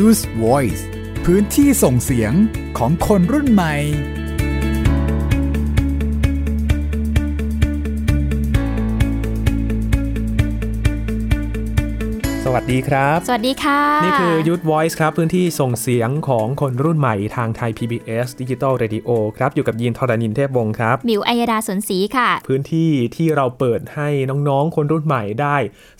[0.00, 0.82] Use Voice
[1.24, 2.32] พื้นที่ส่งเสียง
[2.78, 3.74] ของคนรุ่นใหม่
[12.54, 24.08] วัสดีครับ สวัสดีค่ะ นี่คือยุทธ Voice ครับ พื้นที่ส่งเสียงของคนรุ่นใหม่ทางไทย PBS Digital Radio ครับ อยู่กับยีนทรณินเทพวงศ์ครับ มิวอัยดาสนศรีค่ะ พื้นที่ที่เราเปิดให้
[24.48, 25.56] น้องๆ คนรุ่นใหม่ได้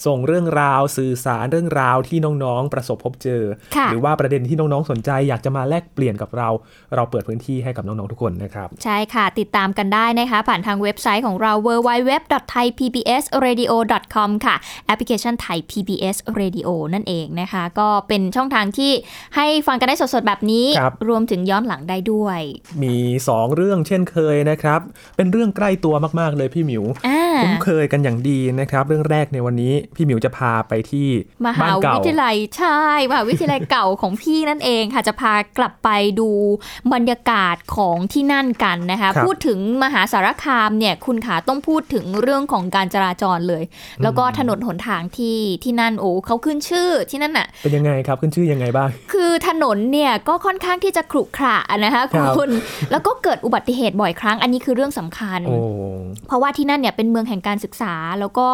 [0.07, 3.43] ส่งเรื่องราวสื่อสารเรื่องราวที่น้องๆ ประสบพบเจอ
[3.77, 6.49] ค่ะหรือว่าประเด็นที่น้องๆ สนใจอยากจะมาแลกเปลี่ยนกับเรา
[6.95, 14.55] เราเปิดพื้นที่ให้กับน้องๆ ทุกคนนะครับ ใช่ค่ะ ติดตามกันได้นะคะ ผ่านทางเว็บไซต์ของเรา www.thaipbsradio.com ค่ะ
[14.87, 16.42] แอปพลิเคชันไทย PBS Radio
[16.95, 18.93] นั่นเองนะคะ ก็เป็นช่องทางที่
[19.37, 22.41] ให้ฟังกันได้สดๆแบบนี้ครับรวมถึงย้อนหลังได้ด้วย
[22.83, 22.97] มี
[23.27, 24.81] 2 เรื่องเช่นเคยนะครับ
[25.17, 31.09] เป็นเรื่องใกล้ตัวมากๆเลยพี่หมิวอ่าคุ้นเคยกันอย่างดีนะครับ เรื่องแรกในวันนี้พี่หมิวจะพาไปที่
[31.45, 35.89] มบ้าหานเก่าวิทยาลัยใช่มหาวิทยาลัยเก่าของพี่นั่นเองค่ะจะพากลับไป
[36.21, 36.31] ดู
[36.93, 43.65] บรรยากาศของที่นั่นกันนะคะครับพูดถึงมหาสารคามเนี่ยคุณขาต้องพูดถึงเรื่องของการจราจรเลย
[44.03, 52.51] แล้วก็ถนนหนทางที่ที่นั่นโอ้เขาขึ้นชื่อที่นั่นน่ะ เป็นยังไงครับขึ้นชื่อยังไงบ้าง คือถนนเนี่ยก็ค่อนข้างที่จะขรุขระนะคะครับคุณ
[52.91, 55.57] แล้วก็เกิดอุบัติเหตุบ่อยครั้ง อันนี้คือเรื่องสำคัญโอ้
[56.27, 58.47] เพราะว่าที่นั่นเนี่ยเป็นเมืองแห่งการศึกษา แล้วก็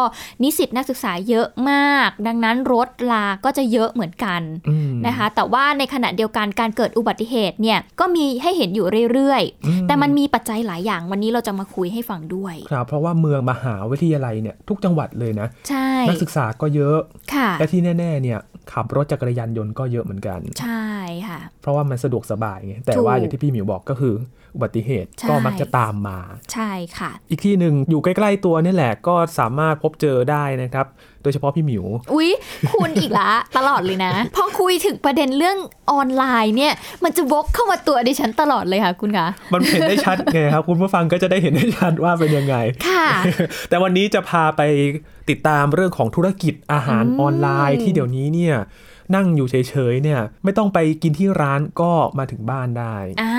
[0.43, 16.99] นิสิตนักศึกษาเยอะมาก ดังนั้นรถลาก็จะเยอะเหมือนกันอืมนะคะ แต่ว่าในขณะเดียวกันการเกิดอุบัติเหตุเนี่ยก็มีให้เห็นอยู่เรื่อยอืๆแต่มันมีปัจจัยหลายอย่างวันนี้เราจะมาคุยให้ฟังด้วย ครับ เพราะว่าเมืองมหาวิทยาลัยเนี่ยทุกจังหวัดเลยนะ ใช่นักศึกษาก็เยอะ
[17.35, 18.39] ค่ะและที่แน่ ๆ เนี่ย
[18.73, 20.87] ขับรถจักรยานยนต์ก็เยอะเหมือนกัน ใช่
[21.27, 24.15] ค่ะ เพราะว่ามันสะดวกสบายไง แต่ถูกว่าอย่างที่พี่หมิวบอกก็คือ
[24.55, 26.19] อุบัติเหตุใช่ก็มักจะตามมา
[26.53, 30.87] ใช่ค่ะ อีกที่หนึ่งอยู่ใกล้ ๆ ตัวนี่แหละก็สามารถพบเจอได้นะครับ
[31.23, 32.29] โดยเฉพาะพี่หมิว อุ๊ย
[32.73, 35.57] คุณอีกละ ตลอดเลยนะ พอคุยถึงประเด็นเรื่อง
[35.91, 42.55] ออนไลน์เนี่ย มันจะวกเข้ามาตัวดิฉันตลอดเลยค่ะ คุณคะ มันเห็นได้ชัดไงครับ คุณผู้ฟังก็จะได้เห็นได้ชัดว่าเป็นยังไง
[42.87, 43.07] ค่ะ
[43.69, 44.61] แต่วันนี้จะพาไป
[45.29, 48.55] ติดตามเรื่องของธุรกิจอาหารอืมออนไลน์ที่เดี๋ยวนี้เนี่ย
[49.15, 53.33] นั่งอยู่เฉยๆเนี่ยไม่ต้องไปกินที่ร้านก็มาถึงบ้านได้อ่า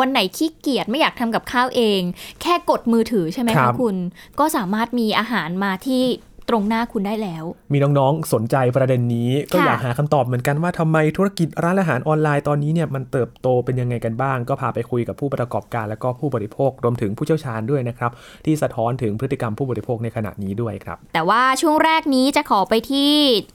[0.00, 2.00] วันไหนขี้เกียจไม่อยากทำกับข้าวเอง
[2.42, 3.96] แค่กดมือถือใช่ไหมครัคะบคุณ
[4.38, 6.02] ก็สามารถมีอาหารมาที่
[6.48, 18.10] ตรงหน้าคุณได้แล้ว มีน้องๆสนใจประเด็นนี้ ก็ค่ะอยากหาคำตอบเหมือนกันว่าทำไมธุรกิจร้านอาหารออนไลน์ตอนนี้เนี่ยมันเติบโตเป็นยังไงกันบ้าง ก็พาไปคุยกับผู้ประกอบการและก็ผู้บริโภครวมถึงผู้เชี่ยวชาญด้วยนะครับ
[18.44, 23.12] ที่สะท้อนถึงพฤติกรรมผู้บริโภคในขณะนี้ด้วยครับ แต่ว่าช่วงแรกนี้จะขอไปที่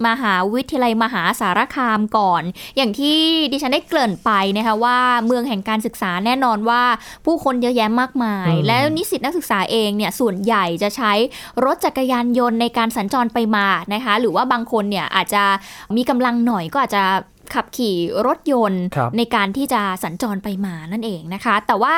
[0.08, 2.44] มหาวิทยาลัยมหาสารคามก่อน
[2.78, 3.18] อย่างที่
[3.52, 6.84] ดิฉันได้เกริ่นไปนะคะว่าเมืองแห่งการศึกษาแน่นอนว่า
[7.26, 11.14] ผู้คนเยอะแยะมากมายอืมแล้วนิสิตนักศึกษาเองเนี่ยส่วนใหญ่จะใช้
[11.66, 15.44] รถจักรยานยนต์ในการสัญจรไปมานะคะ หรือว่าบางคนเนี่ยอาจจะ
[15.96, 17.04] มีกำลังหน่อยก็อาจจะ
[17.54, 17.96] ขับขี่
[18.28, 21.96] รถยนต์ครับในการที่จะสัญจรไปมานั่นเองนะคะ แต่ว่า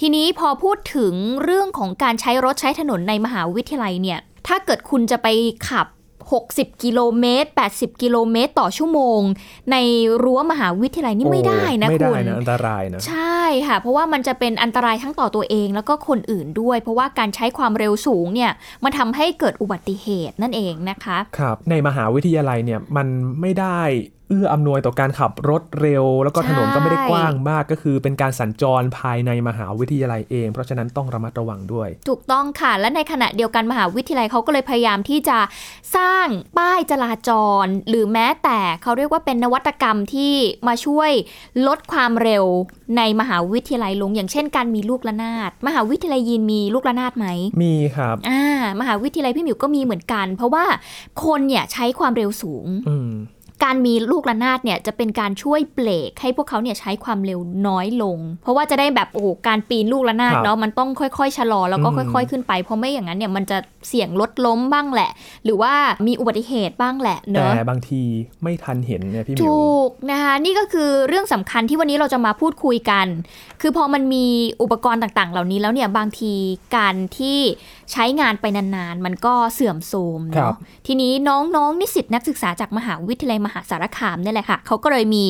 [0.00, 1.14] ทีนี้พอพูดถึง
[1.44, 5.28] เรื่องของการใช้รถใช้ถนนในมหาวิทยาลัยเนี่ยถ้าเกิดคุณจะไป
[5.68, 5.86] ขับ
[6.38, 9.20] 60 กิโลเมตร 80 กิโลเมตรต่อชั่วโมง
[9.72, 9.76] ใน
[10.22, 18.50] รั้วมหาวิทยาลัยนี่ไม่ได้นะโอ้ไม่คุได้ณนะอันตรายนะ ใช่ค่ะ เพราะว่ามันจะเป็นอันตรายทั้งต่อตัวเองแล้วก็คนอื่นด้วย เพราะว่าการใช้ความเร็วสูงเนี่ย
[18.84, 23.06] มันทำให้เกิดอุบัติเหตุนั่นเองนะคะ ครับ ในมหาวิทยาลัยเนี่ยมัน
[23.40, 23.80] ไม่ได้
[24.30, 35.38] เอื้ออำนวยต่อการขับรถเร็ว แล้วก็ถนนก็ไม่ได้กว้างมากก็คือเป็นการสัญจรภายในมหาวิทยาลัยเอง เพราะฉะนั้นต้องระมัดระวังด้วย ถูกต้องค่ะ และในขณะเดียวกันมหาวิทยาลัยเขาก็เลยพยายามที่จะ
[35.96, 36.26] สร้าง
[36.58, 37.30] ป้ายจราจ
[37.64, 40.34] ร หรือแม้แต่เขาเรียกว่าเป็นนวัตกรรมที่
[40.68, 41.10] มาช่วย
[41.66, 42.44] ลดความเร็ว
[42.96, 47.26] ในมหาวิทยาลัยลง อย่างเช่นการมีลูกระนาด มหาวิทยาลัยยีนมีลูกระนาดไหม
[47.62, 48.42] มีครับอ่า
[48.80, 50.64] มหาวิทยาลัยพี่หมิวก็มีเหมือนกัน เพราะว่า
[51.24, 53.10] คนเนี่ยใช้ความเร็วสูงอืม
[53.64, 65.10] การมีลูกระนาดเนี่ยจะเป็นการช่วยเบรกให้พวกเขาเนี่ยใช้ความเร็วน้อยลง เพราะว่าจะได้แบบโอ้โหการปีนลูกระนาดครับเนาะมันต้องค่อยๆชะลอแล้วก็อืมค่อย ๆ ขึ้นไป เพราะไม่อย่างนั้นเนี่ยมันจะเสี่ยงรถล้มบ้างแหละ
[65.44, 65.72] หรือว่า
[66.06, 68.00] มีอุบัติเหตุบ้างแหละแต่เนาะบางที
[68.42, 73.06] ไม่ทันเห็นเนี่ยพี่หมิวถูกนะคะนี่ก็คือเรื่องสำคัญที่วันนี้เราจะมาพูดคุยกัน
[73.60, 74.26] คือพอมันมี
[74.62, 76.32] อุปกรณ์ต่างๆ เหล่านี้แล้วเนี่ยบางที
[76.76, 77.38] การที่
[77.92, 80.56] ใช้งานไปนานๆ มันก็เสื่อมโทรมครัเนาะบ
[80.86, 85.26] ทีนี้น้องๆ นิสิตนักศึกษาจากมหาวิทยาลัยมหาสารคามเนี่ยแหละค่ะเขาก็เลยมี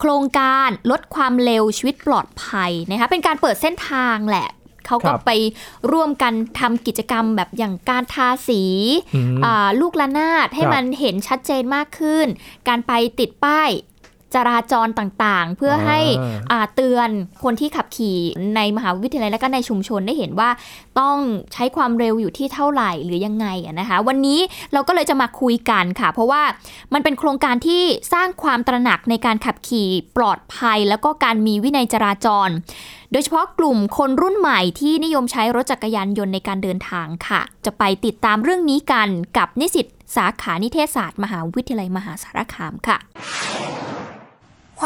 [0.00, 4.48] โครงการลดความเร็วชีวิตปลอดภัยนะคะเป็นการเปิดเส้นทางแหละ
[4.86, 5.30] เขาก็ครับไป
[5.92, 8.62] ร่วมกันทำกิจกรรมแบบอย่างการทาสี
[9.14, 12.26] อืมอ่าลูกระนาดให้ครับมันเห็นชัดเจนมากขึ้น
[12.68, 13.70] การไปติดป้าย
[14.34, 15.98] จราจรต่างๆ เพื่อให้
[16.50, 17.08] อ่าเตือน
[17.44, 18.18] คนที่ขับขี่
[18.56, 20.50] ในมหาวิทยาลัยและก็ในชุมชนได้เห็นว่า
[21.00, 21.18] ต้อง
[21.52, 24.40] ใช้ความเร็วอยู่ที่เท่าไหร่หรือยังไงอะนะคะ วันนี้
[24.72, 26.42] เราก็เลยจะมาคุยกันค่ะ เพราะว่า
[26.92, 27.82] มันเป็นโครงการที่
[28.12, 32.48] สร้างความตระหนักในการขับขี่ปลอดภัย แล้วก็การมีวินัยจราจร
[33.12, 39.08] โดยเฉพาะกลุ่มคนรุ่นใหม่ที่นิยมใช้รถจักรยานยนต์ในการเดินทางค่ะ จะไปติดตามเรื่องนี้กัน
[39.38, 39.86] กับนิสิต
[40.16, 42.98] สาขานิเทศศาสตร์ มหาวิทยาลัยมหาสารคามค่ะ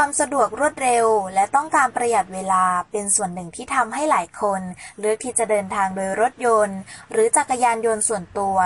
[0.00, 4.60] ความสะดวกรวดเร็ว และต้องการประหยัดเวลาเป็นส่วนหนึ่งที่ทำให้หลายคน
[5.00, 6.78] เลือกที่จะเดินทางโดยรถยนต์
[7.10, 8.56] หรือจักรยานยนต์ส่วนตัว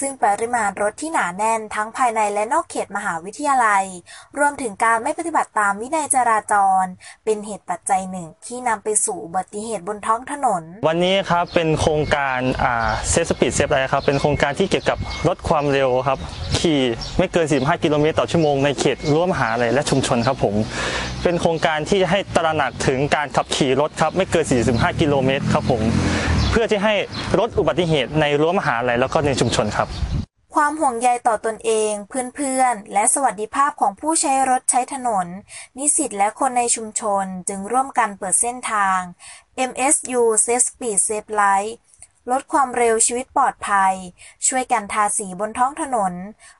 [0.00, 3.84] ซึ่งปริมาณรถที่หนาแน่นทั้งภายในและนอกเขตมหาวิทยาลัย
[4.38, 6.84] รวมถึงการไม่ปฏิบัติตามวินัยจราจร
[7.24, 12.38] เป็นเหตุปัจจัยหนึ่งที่นำไปสู่อุบัติเหตุบนท้องถนน วันนี้ครับเป็นโครงการ
[13.10, 14.98] Save Speed Save Life ครับเป็นโครงการที่เกี่ยวกับ
[15.28, 16.18] ลดความเร็วครับ
[16.58, 16.80] ขี่
[17.18, 20.54] ไม่เกิน45กิโลเมตรต่อชั่วโมงในเขตรั้วมหาลัยและชุมชนครับผม
[21.22, 25.82] เป็นโครงการที่ให้ตระหนักถึงการขับขี่รถครับไม่เกิน 45 กิโลเมตรครับผม
[26.50, 26.94] เพื่อที่ให้
[27.38, 29.88] ลดอุบัติเหตุในรั้วมหาลัยแล้วก็ในชุมชนครับ
[30.54, 35.26] ความห่วงใยต่อตนเอง เพื่อนๆ และสวัสดิภาพของผู้ใช้รถใช้ถนน
[35.78, 38.98] นิสิตและคนในชุมชนจึงร่วมกันเปิดเส้นทาง
[39.70, 41.72] MSU Safe Speed Safe Life
[42.30, 43.94] ลดความเร็วชีวิตปลอดภัย
[44.46, 46.12] ช่วยกันทาสีบนท้องถนน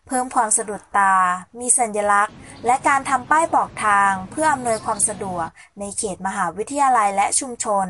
[0.06, 1.14] เพิ่มความสะดุดตา
[1.58, 5.46] มีสัญลักษณ์ และการทำป้ายบอกทางเพื่ออำนวยความสะดวก
[5.78, 7.88] ในเขตมหาวิทยาลัยและชุมชน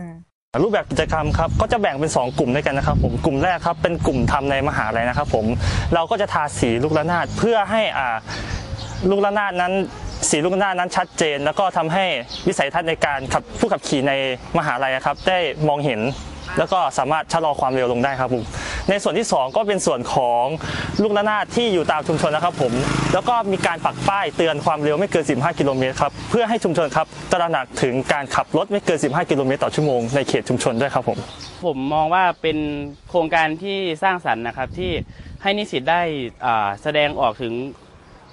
[0.59, 5.47] รูปแบบกิจกรรมครับก็จะแบ่งเป็น 2 กลุ่มด้วยกันนะครับผมกลุ่มแรกครับเป็นกลุ่มทำในมหาลัยนะครับผม
[5.95, 8.17] เราก็จะทาสีลูกระนาดเพื่อให้อ่า
[9.11, 9.73] ลูกระนาดนั้น
[10.31, 12.05] สีลูกระนาดนั้นชัดเจน แล้วก็ทำให้
[12.47, 14.13] วิสัยทัศน์ในการขับผู้ขับขี่ใน
[14.59, 15.39] มหาลัยครับได้
[15.69, 16.01] มองเห็น
[16.59, 18.45] แล้วก็สามารถชะลอความเร็วลงได้ครับผม
[18.89, 20.45] ในส่วนที่ 2 ก็เป็นส่วนของ
[21.03, 22.73] ลูกระนาดที่อยู่ตามชุมชนนะครับผม
[23.15, 31.19] แล้วก็มีการปักป้ายเตือนความเร็วไม่เกิน 15 กิโลเมตรครับเพื่อให้ชุมชนครับตระหนักถึงการขับรถไม่เกิน 15 กิโลเมตรต่อชั่วโมงในเขตชุมชนด้วยครับผม
[31.67, 32.59] ผมมองว่าเป็น
[33.11, 34.91] โครงการที่สร้างสรรค์นะครับที่
[35.43, 36.03] ให้นิสิตได้
[36.83, 37.53] แสดงออกถึง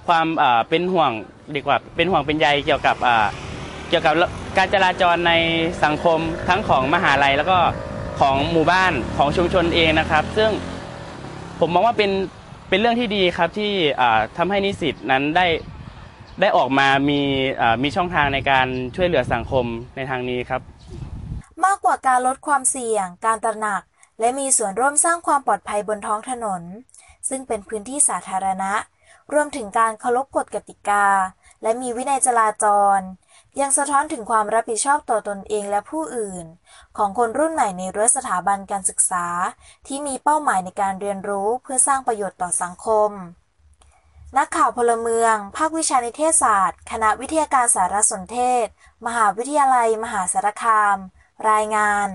[0.07, 0.27] ความ
[0.69, 1.11] เป็นห่วง
[1.55, 2.97] ดีกว่าเป็นห่วงเป็นใยเกี่ยวกับ
[3.89, 4.13] เกี่ยวกับ
[4.57, 5.33] การจราจรใน
[5.83, 6.19] สังคม
[6.49, 7.57] ทั้งของมหาลัยแล้วก็
[8.19, 10.51] ของหมู่บ้านของชุมชนเองนะครับ ซึ่ง
[11.59, 12.11] ผมมองว่าเป็น
[12.69, 13.71] เป็นเรื่องที่ดีครับที่
[14.01, 15.47] อ่าทำให้นิสิตนั้นได้
[16.41, 17.21] ได้ออกมามี
[17.83, 19.65] มีช่องทางในการช่วยเหลือสังคม
[19.95, 20.61] ในทางนี้ครับ
[21.65, 23.81] มากกว่าการลดความเสี่ยง การตระหนัก
[24.19, 26.61] และมีส่วนร่วมสร้างความปลอดภัยบนท้องถนน
[27.29, 28.73] ซึ่งเป็นพื้นที่สาธารณะ
[29.33, 31.05] รวมถึงการเคารพกฎกติกา
[31.61, 32.65] และมีวินัยจราจ
[32.97, 32.99] ร
[33.61, 36.45] ยังสะท้อนถึงความรับผิดชอบต่อตนเองและผู้อื่น
[36.97, 39.25] ของคนรุ่นใหม่ในรั้วสถาบันการศึกษา
[39.87, 43.11] ที่มีเป้าหมายในการเรียนรู้เพื่อสร้างประโยชน์ต่อสังคม
[44.37, 48.67] นักข่าวพลเมือง ภาควิชานิเทศศาสตร์ คณะวิทยาการสารสนเทศ
[49.05, 50.97] มหาวิทยาลัย มหาสารคาม
[51.51, 52.07] รายงาน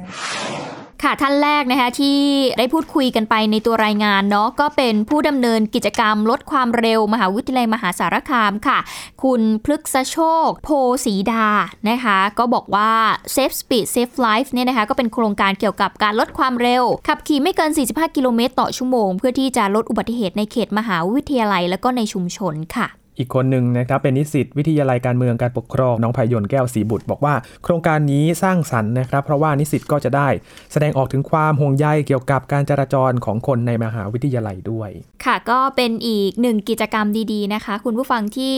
[1.03, 2.19] ค่ะท่านแรกนะคะที่
[2.59, 8.79] ได้พูดคุยกันไปในตัวรายงานเนาะก็เป็นผู้ดำเนินกิจกรรมลดความเร็ว มหาวิทยาลัยมหาสารคามค่ะ
[9.23, 10.69] คุณพฤกษโชค โพ
[11.05, 11.47] สีดา
[11.89, 12.93] นะคะก็บอกว่า
[13.35, 22.89] Safe Speed Safe Life เนี่ยนะคะก็เป็นโครงการเกี่ยวกับการลดความเร็ว ขับขี่ไม่เกิน 45 กิโลเมตรต่อชั่วโมง เพื่อที่จะลดอุบัติเหตุในเขตมหาวิทยาลัย และก็ในชุมชนค่ะ
[23.23, 27.35] อีกคนหนึ่งนะครับเป็นนิสิตวิทยาลัยการเมืองการปกครองน้องพายนแก้วศรีบุตร บอกว่า
[27.65, 30.29] โครงการนี้สร้างสรรค์นะครับ เพราะว่านิสิตก็จะได้
[30.73, 34.91] แสดงออกถึงความห่วงใยเกี่ยวกับการจราจรของคนในมหาวิทยาลัยด้วย
[35.25, 38.56] ค่ะก็เป็นอีกหนึ่งกิจกรรมดีๆนะคะ คุณผู้ฟังที่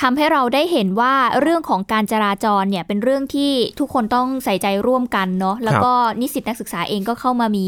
[0.00, 7.66] ทำให้เราได้เห็นว่าเรื่องของการจราจรเนี่ยเป็นเรื่องที่ทุกคนต้องใส่ใจร่วมกันเนาะแล้วก็นิสิตนักศึกษาเองก็เข้ามามี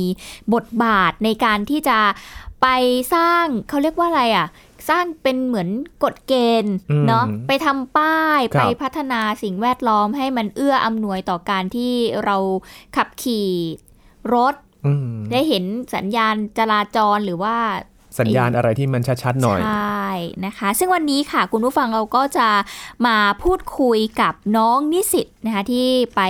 [0.55, 1.99] บทบาทในการที่จะ
[2.63, 2.67] ไป
[3.15, 4.47] สร้างเขาเรียกว่าอะไรอะ
[4.89, 5.69] สร้างเป็นเหมือน
[6.05, 12.37] กฎเกณฑ์อืมเนาะไปทำป้ายครับไปพัฒนาสิ่งแวดล้อมให้มันเอื้ออำนวยต่อการที่เรา
[12.97, 13.51] ขับขี่
[14.35, 14.55] รถ
[14.87, 15.65] อืมได้เห็น
[15.95, 17.57] สัญญาณจราจรหรือว่า
[18.21, 20.09] สัญญาณอะไรที่มันชัดๆหน่อย ใช่
[20.47, 22.49] นะคะ ซึ่งวันนี้ค่ะ คุณผู้ฟังเราก็จะ
[23.07, 26.23] มาพูดคุยกับน้องนิสิตนะคะที่ไป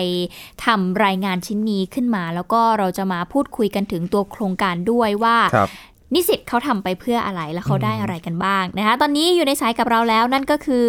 [0.65, 5.71] ทำรายงานชิ้นนี้ขึ้นมา แล้วก็เราจะมาพูดคุยกันถึงตัวโครงการด้วยว่าครับ
[6.15, 10.89] นิสิตเขาทำไปเพื่ออะไรและเขาได้อะไรกันบ้างนะคะ ตอนนี้อยู่ในสายกับเราแล้วนั่นก็คือ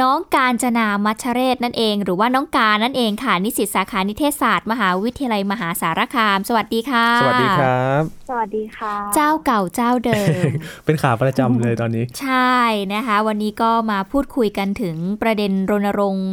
[0.00, 10.50] น้องการจนามัชเรศนั่นเอง หรือว่าน้องการนั่นเองค่ะนิสิตสาขานิเทศศาสตร์ มหาวิทยาลัยมหาสารคาม สวัสดีค่ะ สวัสดีครับ สวัสดีค่ะ เจ้าเก่าเจ้าเดิม
[10.84, 12.56] เป็นขาประจำเลยตอนนี้ ใช่
[12.94, 16.30] นะคะ วันนี้ก็มาพูดคุยกันถึงประเด็นรณรงค์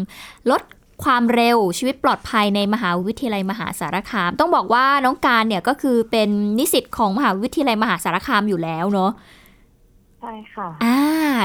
[0.49, 0.61] ลด
[1.03, 9.11] ความเร็วชีวิตปลอดภัยในมหาวิทยาลัยมหาสารคาม ต้องบอกว่าน้องการเนี่ยก็คือเป็นนิสิตของมหาวิทยาลัยมหาสารคามอยู่แล้วเนาะ
[10.21, 10.97] ใช่ช่ค่ะอ่า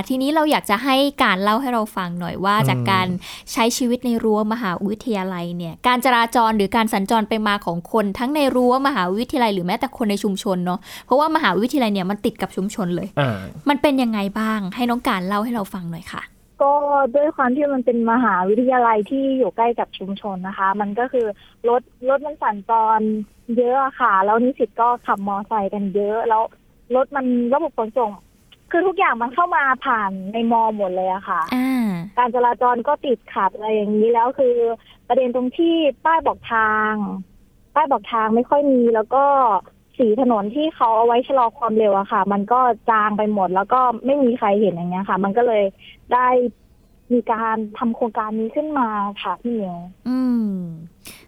[0.09, 3.07] ทีนี้เราอยากจะให้การเล่าให้เราฟังหน่อยว่าอืมจากการ
[3.53, 13.39] ใช้ชีวิตในรั้วมหาวิทยาลัยเนี่ย การจราจรหรือการสัญจรไปมาของคนทั้งในรั้วมหาวิทยาลัยหรือแม้แต่คนในชุมชนเนาะเพราะว่ามหาวิทยาลัยเนี่ยมันติดกับชุมชนเลยอ่า
[13.69, 16.23] มันเป็นยังไงบ้าง ให้น้องการเล่าให้เราฟังหน่อยค่ะ
[16.63, 16.73] ก็
[17.17, 21.27] ด้วยความที่มันเป็นมหาวิทยาลัยที่อยู่ใกล้กับชุมชนนะคะ มันก็คือ
[21.69, 23.01] รถรถมันสัญจร
[23.57, 26.43] เยอะอะค่ะ แล้วนิสิตก็ขับมอไซค์กันเยอะ แล้ว
[26.97, 28.11] รถมันระบบขนส่ง
[28.71, 31.89] คือทุกอย่างมันเข้ามาผ่านในมอหมดเลยอะค่ะอ่า
[32.19, 34.57] การจราจรก็ติดขัดอะไรอย่างนี้แล้วคือ
[35.09, 35.75] ประเด็นตรงที่
[36.05, 36.95] ป้ายบอกทาง
[37.75, 39.25] ป้ายบอกทางไม่ค่อยมีแล้วก็
[40.01, 45.65] สีถนนที่เขาเอาไว้ชะลอความเร็วอะค่ะ มันก็จางไปหมดแล้วก็ไม่มีใครเห็นอย่างเงี้ยค่ะ มันก็เลย
[46.13, 46.29] ได้
[47.13, 48.89] มีการทำโครงการนี้ขึ้นมา
[49.23, 49.79] ค่ะพี่เหมียว
[50.09, 50.53] อืม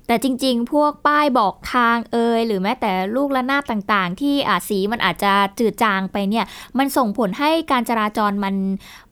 [0.06, 6.44] แต่จริง ๆ พวกป้ายบอกทางเอยหรือแม้แต่ลูกระนาดต่างๆ ที่อาจสีมันอาจจะจืดจางไปเนี่ย
[6.78, 8.54] มันส่งผลให้การจราจรมัน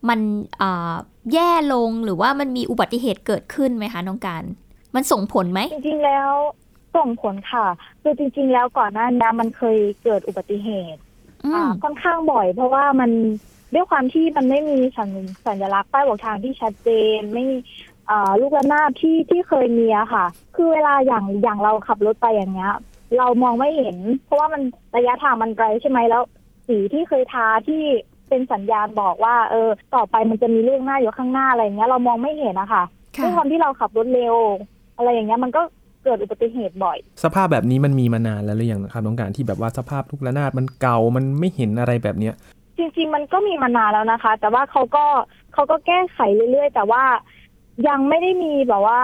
[0.09, 0.19] มัน
[0.61, 0.93] อ่า
[1.33, 4.43] แย่ลงหรือว่ามันมีอุบัติเหตุเกิดขึ้นไหมคะน้องการ
[4.95, 6.31] มันส่งผลไหมจริงๆแล้ว
[6.95, 7.67] ส่งผลค่ะ
[8.01, 10.99] คือจริง ๆ แล้วก่อนหน้านี้มันเคยเกิดอุบัติเหตุ
[11.45, 13.11] อืมอ่าค่อนข้างบ่อย เพราะว่ามัน
[13.73, 15.09] ด้วยความที่มันไม่มีสัญ
[15.47, 17.57] สัญลักษณ์ป้ายบอกทางที่ชัดเจนไม่มี
[18.09, 22.73] อ่าลูกระนาบที่ที่เคยมีอะค่ะ คือเวลาอย่างอย่างเราขับรถไปอย่างเงี้ย
[23.17, 24.61] เรามองไม่เห็น เพราะว่ามัน
[24.97, 26.23] ระยะทางมันไกลใช่ไหมแล้ว
[26.67, 27.83] สีที่เคยทาที่
[28.29, 32.83] เป็นสัญญาณบอกว่า เออ ต่อไปมันจะมีลูกหน้าอยู่ข้างหน้าอะไรอย่างเงี้ย เรามองไม่เห็นอะค่ะ
[33.15, 34.35] ค่ะด้วยความที่เราขับรถเร็ว
[34.97, 35.61] อะไรอย่างเงี้ยมันก็
[36.03, 42.35] เกิดอุบัติเหตุบ่อย สภาพแบบนี้มันมีมานานแล้วหรือยังครับน้องการที่แบบว่าสภาพลูกระนาดมันเก่ามันไม่เห็นอะไรแบบเนี้ย
[42.77, 45.05] จริง ๆ มันก็มีมานานแล้วนะคะ แต่ว่าเขาก็
[45.53, 46.17] เขาก็แก้ไข
[46.51, 47.03] เรื่อยๆ แต่ว่า
[47.87, 49.01] ยังไม่ได้มีแบบว่า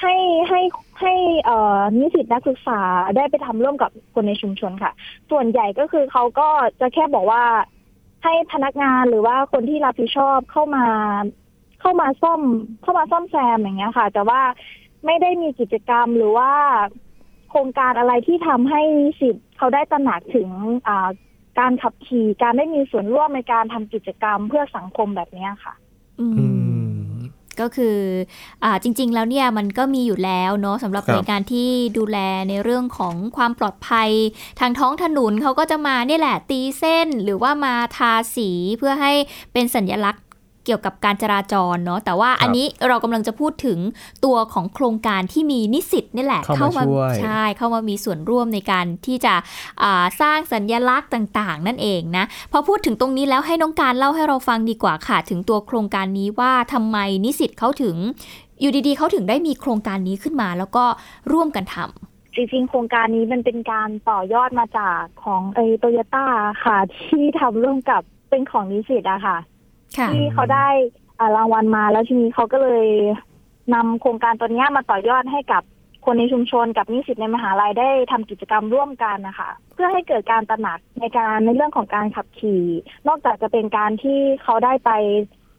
[0.00, 0.14] ให้
[0.48, 0.60] ให้
[1.00, 1.12] ให้
[1.44, 2.80] เอ่อนิสิตนักศึกษา
[3.16, 4.92] ได้ไปทำร่วมกับคนในชุมชนค่ะ
[5.30, 6.48] ส่วนใหญ่ก็คือเขาก็
[6.80, 7.42] จะแค่บอกว่า
[8.24, 10.86] ให้พนักงานหรือว่าคนที่รับผิดชอบเข้ามา
[11.80, 12.40] เข้ามาซ่อม
[12.82, 14.40] เข้ามาซ่อมแซมอย่างเงี้ยค่ะ แต่ว่า
[15.06, 16.50] ไม่ได้มีกิจกรรมหรือว่า
[17.50, 20.48] โครงการอะไรที่ทำให้นิสิตเขาได้ตระหนักถึง
[20.88, 21.08] อ่า
[21.58, 25.74] การขับขี่การได้มีส่วนร่วมในการทำกิจกรรมเพื่อสังคมแบบนี้ค่ะ
[26.20, 26.26] อื
[27.12, 27.16] ม
[27.60, 27.98] ก็คือ
[28.64, 34.10] อ่าจริง ๆ แล้วเนี่ยมันก็มีอยู่แล้วเนาะสำหรับครับหน่วยงานที่ดูแลในเรื่องของความปลอดภัย
[34.60, 39.12] ทางท้องถนนเขาก็จะมาเนี่ยแหละตีเส้นหรือว่ามาทาสีเพื่อให้
[39.52, 40.25] เป็นสัญลักษณ์
[40.66, 43.78] เกี่ยวกับการจราจรเนาะแต่ว่าอันนี้เรากำลังจะพูดถึง
[44.24, 49.34] ตัวของโครงการที่มีนิสิตนี่แหละ เข้ามาช่วยใช่เข้ามามีส่วนร่วมในการที่จะ
[49.82, 57.96] อ่าสร้างสัญลักษณ์ต่างๆ นั่นเองนะพอพูดถึงตรงนี้แล้วให้น้องการเล่าให้เราฟังดีกว่าค่ะ ถึงตัวโครงการนี้ว่าทำไมนิสิตเขาถึง
[58.60, 60.84] อยู่ดีๆเขาถึงได้มีโครงการนี้ขึ้นมา แล้วก็
[61.32, 66.26] ร่วมกันทำจริงๆ โครงการนี้มันเป็นการต่อยอดมาจากของเอโตโยต้า
[66.64, 69.55] ค่ะ ที่ทำร่วมกับเป็นของนิสิตอะค่ะค่ะ
[70.14, 70.68] ที่เขาได้
[71.36, 72.86] รางวัลมาแล้วทีนี้เขาก็เลย
[73.74, 75.62] นำโครงการตัวนี้มาต่อยอดให้กับ
[76.04, 82.64] คนในชุมชนกับนิสิตในมหาลัยได้ทำกิจกรรมร่วมกันนะคะเพื่อให้เกิดการตระหนักในการในเรื่องของการขับขี่
[83.08, 84.90] นอกจากจะเป็นการที่เขาได้ไป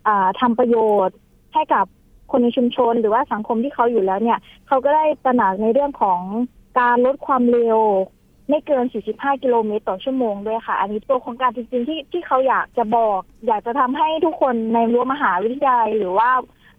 [0.08, 0.78] อ่าทำประโย
[1.08, 1.18] ชน์
[1.54, 1.86] ให้กับ
[2.32, 6.22] คนในชุมชนหรือว่าสังคมที่เขาอยู่แล้วเนี่ย เขาก็ได้ตระหนักในเรื่องของ
[6.80, 7.80] การลดความเร็ว
[8.50, 16.30] ไม่เกิน 45 กิโลเมตรต่อชั่วโมงด้วยค่ะ อันนี้ตัวโครงการจริงๆที่ที่เขาอยากจะบอก อยากจะทำให้ทุกคนในรั้วมหาวิทยาลัยหรือว่า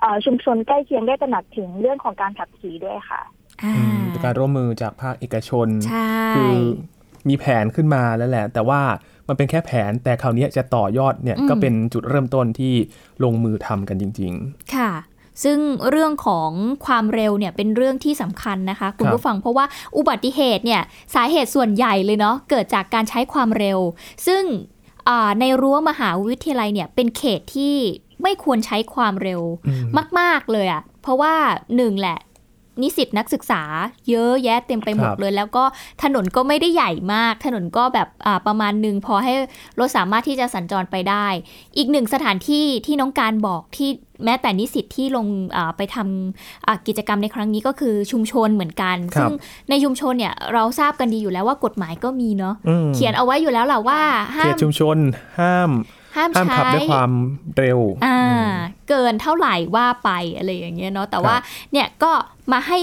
[0.01, 3.21] เอ่อชุมชนใกล้เคียงได้ตระหนักถึงเรื่องของการขับขี่ด้วยค่ะ
[3.63, 6.57] อ่าอืมเป็นการร่วมมือจากภาคเอกชนใช่คือ
[7.29, 8.81] มีแผนขึ้นมาแล้วแหละ แต่ว่า
[9.29, 12.75] มันเป็นแค่แผนแต่คราวนี้จะต่อยอดเนี่ยก็เป็นจุดเริ่มต้นที่
[13.25, 14.33] ลงมือทำกันจริง
[14.75, 14.91] ค่ะ
[15.45, 15.59] ซึ่ง
[15.91, 16.51] เรื่องของ
[16.87, 19.65] ความเร็วเนี่ยเป็นเรื่องที่สำคัญนะคะ คุณครับผู้ฟังเพราะว่า
[19.97, 20.83] อุบัติเหตุเนี่ย
[21.15, 23.79] สาเหตุส่วนใหญ่เลยเนาะเกิดจากการใช้ความเร็ว
[24.27, 24.43] ซึ่ง
[25.09, 27.77] อ่าในรั้วมหาวิทยาลัยเนี่ยเป็นเขตที่
[28.23, 31.35] ไม่ควรใช้ความเร็วอืมมาก ๆเลยอะ่ะเพราะว่า
[31.77, 32.19] หนึ่งแหละ
[32.83, 33.63] นิสิตนักศึกษา
[34.11, 35.65] เยอะแยะเต็มไปหมดครับเลย แล้วก็
[36.03, 39.35] ถนนก็ไม่ได้ใหญ่มาก ถนนก็แบบอ่าประมาณหนึ่งพอให้
[39.79, 41.27] รถสามารถที่จะสัญจรไปได้
[41.77, 43.91] อีกหนึ่งสถานที่ที่น้องการบอกที่
[44.25, 49.33] แม้แต่นิสิตที่ลงอ่าไปทำอ่ากิจกรรมในครั้งนี้ก็คือชุมชนเหมือนกันครับซึ่ง
[49.71, 54.97] ในชุมชนเนี่ยเราทราบกันดีอยู่แล้วว่ากฎหมายก็มีเนาะอืมเขียนเอาไว้อยู่แล้วแหละว่าๆห้าเขมตชุมชน
[55.39, 55.71] ห้าม
[56.19, 57.11] ห้ามห้ามใช้ขับด้วยความ
[57.57, 58.51] เร็ว อ่าอืม
[58.89, 61.37] เกินเท่าไหร่ว่าไปอะไรอย่างเงี้ยเนาะแต่ครับว่า
[61.73, 62.13] เนี่ยก็
[62.53, 62.79] มาให้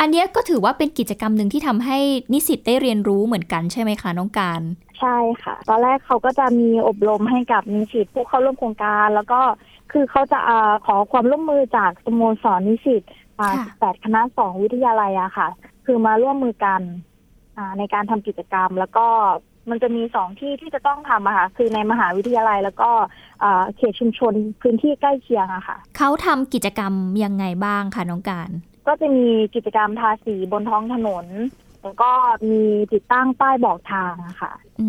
[0.00, 1.98] อันเนี้ยก็ถือว่าเป็นกิจกรรมหนึ่งที่ทำให้
[2.32, 4.60] นิสิตได้เรียนรู้เหมือนกันใช่ไหมคะน้องการ
[5.00, 9.40] ใช่ค่ะ ตอนแรกเขาก็จะมีอบรมให้กับนิสิตผู้เข้าร่วมโครงการ แล้วก็
[9.92, 13.02] คือเขาจะอ่าขอความร่วมมือจากสโมสรนิสิต
[13.38, 13.48] อ่า
[13.82, 15.48] ค่ะ18 คณะสองวิทยาลัยอะค่ะ
[15.86, 16.80] คือมาร่วมมือกัน
[17.56, 19.06] อ่าในการทำกิจกรรม แล้วก็
[19.70, 22.90] มันจะมีสองที่ที่จะต้องทำอะค่ะคือในมหาวิทยาลัยแล้วก็
[23.42, 26.92] อ่าเขตชุมชนพื้นที่ใกล้เคียงอะค่ะเขาทำกิจกรรม
[27.24, 28.50] ยังไงบ้างคะน้องการ
[28.86, 31.26] ก็จะมีกิจกรรมทาสีบนท้องถนน
[31.82, 32.10] แล้วก็
[32.50, 32.62] มี
[32.92, 34.88] ติดตั้งป้ายบอกทางอะค่ะ อื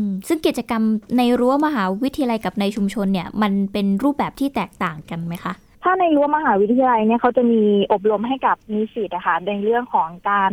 [0.00, 0.82] มซึ่งกิจกรรม
[1.18, 10.50] ในรั้วมหาวิทยาลัยกับในชุมชนเนี่ย มันเป็นรูปแบบที่แตกต่างกันไหมคะ ถ้าในรั้วมหาวิทยาลัยเนี่ยเขาจะมีอบรมให้กับนิสิตนะคะในเรื่องของการ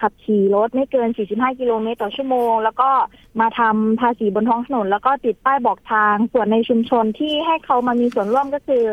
[0.00, 2.90] ขับขี่รถไม่เกิน 45 กิโลเมตรต่อชั่วโมง แล้วก็
[3.40, 8.84] มาทำภาษีบนท้องถนน แล้วก็ติดป้ายบอกทางส่วนในชุมชนที่ให้เขามามีส่วนร่วมก็คือ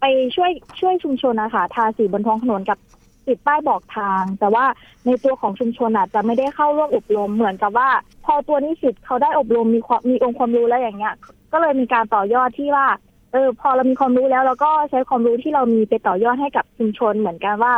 [0.00, 0.04] ไป
[0.36, 2.78] ช่วยช่วยชุมชนนะคะทาสีบนท้องถนนกับ
[3.26, 4.64] ติดป้ายบอกทาง แต่ว่า
[5.06, 7.90] ในตัวของชุมชนอาจจะไม่ได้เข้าร่วมอบรมเหมือนกับว่า
[8.24, 11.14] พอตัวนิสิตเขาได้อบรมมีความมีองค์ความรู้แล้วอย่างเงี้ย
[11.52, 12.86] ก็เลยมีการต่อยอดที่ว่า
[13.32, 17.74] เออพอเรามีความรู้แล้วเราก็ใช้ความรู้ที่เรามีไปต่อยอดให้กับชุมชนเหมือนกันว่า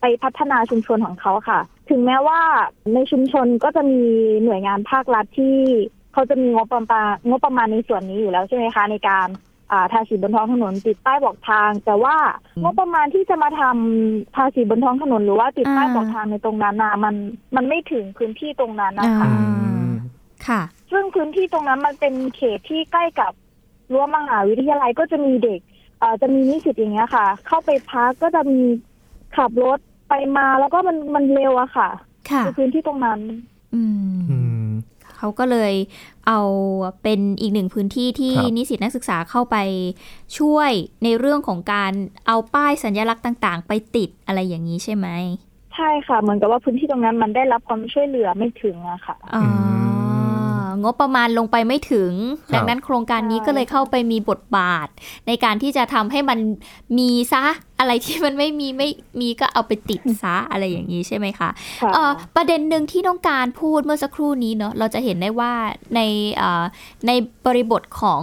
[0.00, 2.40] ไปพัฒนาชุมชนของเขาค่ะ ถึงแม้ว่า
[2.94, 4.02] ในชุมชนก็จะมี
[4.44, 5.56] หน่วยงานภาครัฐที่
[6.12, 9.28] เขาจะมีงบประมาณงบประมาณในส่วนนี้อยู่แล้วใช่ไหมคะ ในการ
[9.72, 12.16] อ่าทาสีบนท้องถนนติดป้ายบอกทาง แต่ว่า
[12.56, 17.14] อืมงบประมาณที่จะมาทำทาสีบนท้องถนนหรือว่าติดป้ายอ่าบอกทางในตรงนั้นนะมัน
[17.56, 19.92] มันไม่ถึงพื้นที่ตรงนั้นนะคะอ่า
[20.46, 23.32] ค่ะ ซึ่งพื้นที่ตรงนั้นมันเป็นเขตที่ใกล้กับ
[23.92, 25.60] รั้วมหาวิทยาลัยก็จะมีเด็ก
[25.98, 28.60] เอ่อจะมีนิสิตอย่างเงี้ยค่ะ เข้าไปพักก็จะมี
[29.36, 31.88] ขับรถไปมาแล้วก็มันมันเร็วอะค่ะ
[32.30, 33.20] ค่ะในพื้นที่ตรงนั้น
[33.74, 33.82] อื
[34.16, 34.68] ม อืม
[35.16, 35.74] เขาก็เลย
[36.26, 36.40] เอา
[37.02, 39.56] เป็นอีกหนึ่งพื้นที่ที่ครับ นิสิตนักศึกษาเข้าไป
[40.38, 40.70] ช่วย
[41.04, 41.92] ในเรื่องของการ
[42.26, 45.08] เอาป้ายสัญลักษณ์ต่าง ๆ ไปติดอะไรอย่างนี้ใช่ไหม
[45.74, 50.01] ใช่ค่ะ เหมือนกับว่าพื้นที่ตรงนั้นมันได้รับความช่วยเหลือไม่ถึงอะค่ะ อ๋ออ
[50.82, 52.12] งบประมาณลงไปไม่ถึง
[52.52, 54.88] ครับดังนั้นโครงการนี้ใช่ก็เลยเข้าไปมีบทบาท
[55.26, 56.38] ในการที่จะทำให้มัน
[56.98, 57.44] มีซะ
[57.78, 58.88] อะไรที่มันไม่มีไม่
[59.20, 61.48] มีก็เอาไปติดซะอะไรอย่างนี้ใช่ไหมคะ
[61.82, 65.52] ค่ะเอ่อประเด็นหนึ่งที่น้องการพูดเมื่อสักครู่นี้เนาะเราจะเห็นได้ว่า
[65.94, 66.00] ใน
[66.36, 66.64] เอ่อ
[67.06, 67.10] ใน
[67.46, 68.22] บริบทของ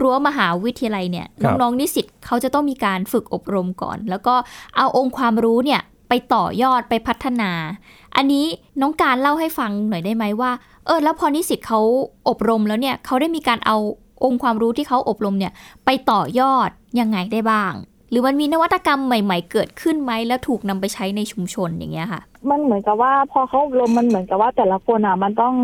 [0.00, 4.34] รั้วมหาวิทยาลัยเนี่ยครับน้องๆนิสิตเขาจะต้องมีการฝึกอบรมก่อน แล้วก็
[4.76, 7.50] เอาองค์ความรู้เนี่ย ไปต่อยอดไปพัฒนา
[8.16, 8.46] อันนี้
[8.80, 10.50] น้องการเล่าให้ฟังหน่อยได้ไหมว่า
[10.86, 11.80] เออแล้วพอนิสิตเขา
[12.28, 13.76] อบรมแล้วเนี่ยเขาได้มีการเอา
[14.24, 15.52] องค์ความรู้ที่เขาอบรมเนี่ย
[15.84, 16.70] ไปต่อยอด
[17.00, 17.72] ยังไงได้บ้าง
[18.10, 25.54] หรือมันมีนวัตกรรมใหม่ ๆ เกิดขึ้นไหมแล้วถูกนำไปใช้ในชุมชนอย่างเงี้ยค่ะ มันเหมือนกับว่าพอเขาอบรมมันเหมือนกับว่าแต่ละคนอะมันต้อง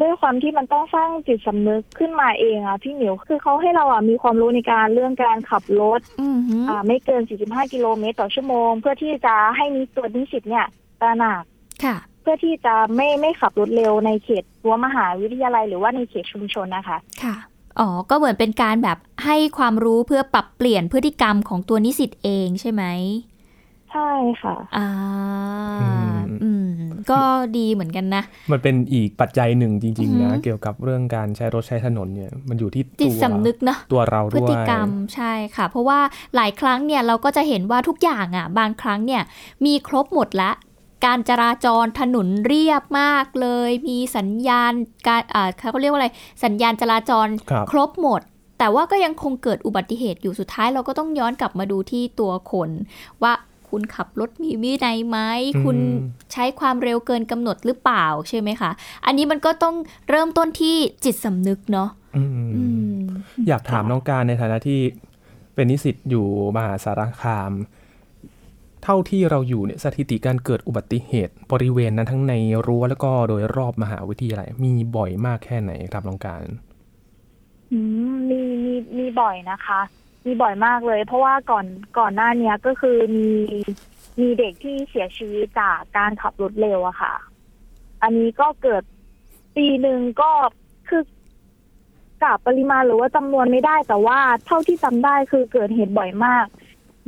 [0.00, 10.66] ด้วยความที่มันต้องสร้างจิตสำนึกขึ้นมาเองอะพี่หมิวคือเขาให้เราอะมีความรู้ในการเรื่องการขับรถอือหืออ่าไม่เกิน 45 กิโลเมตรต่อชั่วโมง เพื่อที่จะให้นิตัวนิสิตเนี่ย
[11.00, 11.42] ตระหนัก
[11.84, 17.36] ค่ะเพื่อที่จะไม่ไม่ขับรถเร็วในเขตรั้วมหาวิทยาลัยหรือว่าในเขตชุมชนนะคะ ค่ะ
[17.78, 22.82] อ๋อ ก็เหมือนเป็นการแบบให้ความรู้เพื่อปรับเปลี่ยนพฤติกรรมของตัวนิสิตเองใช่ไหม
[23.92, 24.10] ใช่
[24.42, 24.88] ค่ะ อ่า
[25.80, 26.66] อืมอืม
[27.10, 27.20] ก็
[27.58, 28.22] ดีเหมือนกันนะ
[28.52, 36.00] มันเป็นอีกปัจจัยหนึ่งจริงอือๆฮึนะ เกี่ยวกับเรื่องการใช้รถใช้ถนนเนี่ย มันอยู่ที่จิตตัวสำนึกเนาะตัวเราพด้วยฤติกรรมใช่ค่ะ เพราะว่า
[36.36, 39.22] หลายครั้งเนี่ยเราก็จะเห็นว่าทุกอย่างอะ บางครั้งเนี่ย
[39.64, 40.50] มีครบหมดละ
[41.04, 44.72] การจราจรถนนเรียบมากเลย มีสัญญาณ
[45.06, 46.08] การอ่าเขาเรียกว่าอะไร
[46.44, 48.20] สัญญาณจราจรครับครบหมด
[48.58, 52.70] แต่ว่าก็ยังคงเกิดอุบัติเหตุอยู่สุดท้ายเราก็ต้องย้อนกลับมาดูที่ตัวคน
[53.22, 53.32] ว่า
[53.70, 55.18] คุณขับรถมีวินัยไหม
[55.54, 55.76] อืมคุณ
[56.32, 58.70] ใช้ความเร็วเกินกำหนดหรือเปล่าใช่ไหมคะ
[59.04, 59.74] อันนี้มันก็ต้อง
[60.10, 62.64] เริ่มต้นที่จิตสำนึกเนาะอืมอื
[62.98, 63.00] ม
[63.48, 64.80] อยากถามน้องการในฐานะที่
[65.54, 66.26] เป็นนิสิตอยู่
[66.56, 67.52] มหาสารคาม
[68.84, 72.34] เท่าที่เราอยู่เนี่ยสถิติการเกิดอุบัติเหตุ บริเวณนั้นทั้งใน
[72.66, 76.42] รั้วแล้วก็โดยรอบมหาวิทยาลัยมีบ่อยมากแค่ไหนครับน้องการ
[77.72, 77.78] อื
[78.12, 79.80] มมีมีมีบ่อยนะคะ
[80.26, 81.66] มีบ่อยมากเลย เพราะว่าก่อน
[81.98, 83.28] ก่อนหน้าเนี้ยก็คือมี
[84.20, 87.14] มีเด็กที่เสียชีวิตจากการขับรถเร็วอะค่ะ
[88.02, 88.82] อันนี้ก็เกิด
[89.56, 90.30] ปีหนึ่งก็
[90.88, 91.02] คือ
[92.22, 96.46] กับปริมาณหรือว่าจำนวนไม่ได้แต่ว่าเท่าที่จำได้คือเกิดเหตุบ่อยมาก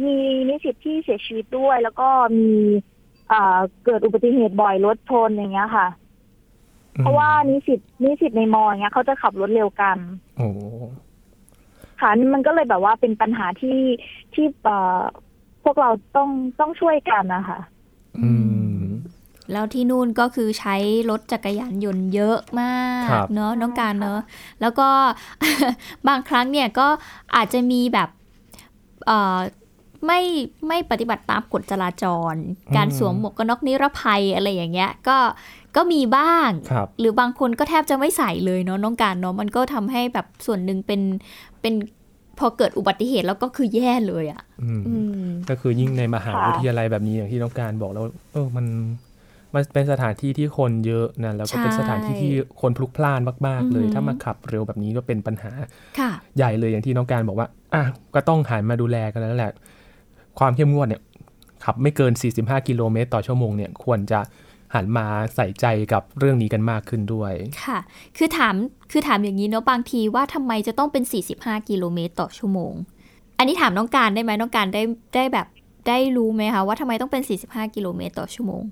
[0.04, 0.16] มี
[0.48, 2.50] นิสิตที่เสียชีวิตด้วย แล้วก็มี
[3.32, 5.88] อ่าเกิดอุบัติเหตุบ่อยรถชนอย่างเงี้ยค่ะ
[6.98, 9.96] เพราะว่านิสิตนิสิตในมอเงี้ยเขาจะขับรถเร็วกัน
[10.36, 10.48] โอ้
[12.00, 13.80] ค่ะนี่มันก็เลยแบบว่าเป็นปัญหาที่
[14.34, 15.00] ที่เอ่อ
[15.64, 16.30] พวกเราต้อง
[16.60, 17.58] ต้องช่วยกันนะคะ
[18.20, 18.30] อื
[18.80, 18.84] ม
[19.52, 20.76] แล้วที่นู่นก็คือใช้
[21.10, 24.20] รถจักรยานยนต์เยอะมากครับเนาะน้องการเนาะ
[24.60, 24.88] แล้วก็
[26.08, 26.88] บางครั้งเนี่ยก็
[27.36, 28.08] อาจจะมีแบบ
[29.06, 29.38] เอ่อ
[30.06, 30.20] ไม่
[30.68, 32.34] ไม่ปฏิบัติตามกฎจราจร
[32.76, 35.16] การสวมหมวกกันน็อกนิรภัยอะไรอย่างเงี้ย ก็
[35.76, 41.00] ก็มีบ้างครับหรือบางคนก็แทบจะไม่ใส่เลยเนาะน้องการเนาะมันก็ทำให้แบบส่วนหนึ่งเป็น
[41.60, 41.74] เป็น
[42.38, 48.66] พอเกิดอุบัติเหตุแล้วก็คือแย่เลยอะ่ะอืมอืมก็คือยิ่งในมหาค่ะวิทยาลัยแบบนี้อย่างที่น้องการบอกแล้ว เออมัน
[49.54, 55.50] มันเป็นสถานที่ที่คนเยอะนะแล้วก็เป็นใช่สถานที่ที่คนพลุกพล่านมาก ๆ เลยอือหือถ้ามาขับเร็วแบบนี้ก็เป็นปัญหา
[55.98, 57.82] ค่ะใหญ่เลยอย่างที่น้องการบอกว่าอะ
[58.14, 59.52] ก็ต้องหันมาดูแลกันแล้วแหละ
[60.38, 61.02] ความเข้มงวดเนี่ย
[61.64, 64.20] ขับไม่เกิน 45 กิโลเมตรต่อชั่วโมงเนี่ยควรจะ
[64.74, 67.32] หันมาใส่ใจกับเรื่องนี้กันมากขึ้นด้วย
[67.64, 67.78] ค่ะ
[68.16, 68.54] คือถาม
[68.90, 71.04] คือถามอย่างนี้เนาะบางทีว่าทำไมจะต้องเป็น
[71.36, 72.72] 45 กิโลเมตรต่อชั่วโมง
[73.38, 74.82] อันนี้ถามน้องการได้ไหมน้องการได้
[75.14, 75.46] ได้แบบ
[75.88, 78.62] ได้รู้ไหมคะว่าทำไมต้องเป็น 45 กิโลเมตรต่อชั่วโมง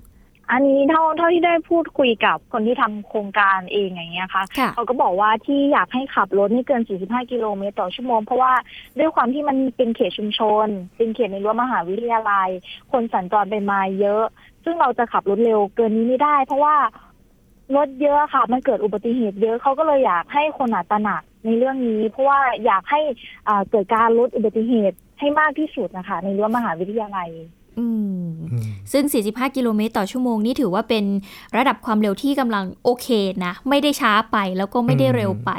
[0.51, 8.53] อันนี้เท่าเท่าที่ได้พูดคุยกับคนที่ทำโครงการเองอย่างเงี้ยค่ะค่ะเขาก็บอกว่าที่อยากให้ขับรถไม่เกิน 45 กิโลเมตรต่อชั่วโมง เพราะว่า
[8.99, 12.51] ด้วยความที่มันเป็นเขตชุมชน เป็นเขตในรั้วมหาวิทยาลัย
[12.93, 14.25] คนสัญจรไปมาเยอะ
[14.65, 16.77] ซึ่งเราจะขับรถเร็วเกินนี้ไม่ได้ เพราะว่า
[17.77, 23.01] รถเยอะค่ะ มันเกิดอุบัติเหตุเยอะเขาก็เลยอยากให้คนอะตระหนักในเรื่องนี้ เพราะว่าอยากให้
[23.49, 27.66] อ่าเกิดการลดอุบัติเหตุให้มากที่สุดนะคะ ในรั้วมหาวิทยาลัยอืม
[28.93, 31.05] ซึ่ง 45 กิโลเมตรต่อชั่วโมงนี่ถือว่าเป็น
[31.57, 33.07] ระดับความเร็วที่กำลังโอเค
[33.45, 35.51] นะ ไม่ได้ช้าไปแล้วก็ไม่ได้เร็วไป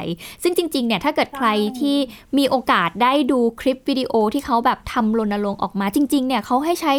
[0.42, 1.48] ซึ่งจริง ๆ เนี่ยถ้าเกิดใคร
[1.80, 1.96] ที่
[2.38, 6.94] มีโอกาสได้ดูคลิปวิดีโอที่เขาแบบทำรณรงค์ออกมาจริง ๆ เนี่ยเขาให้ใช้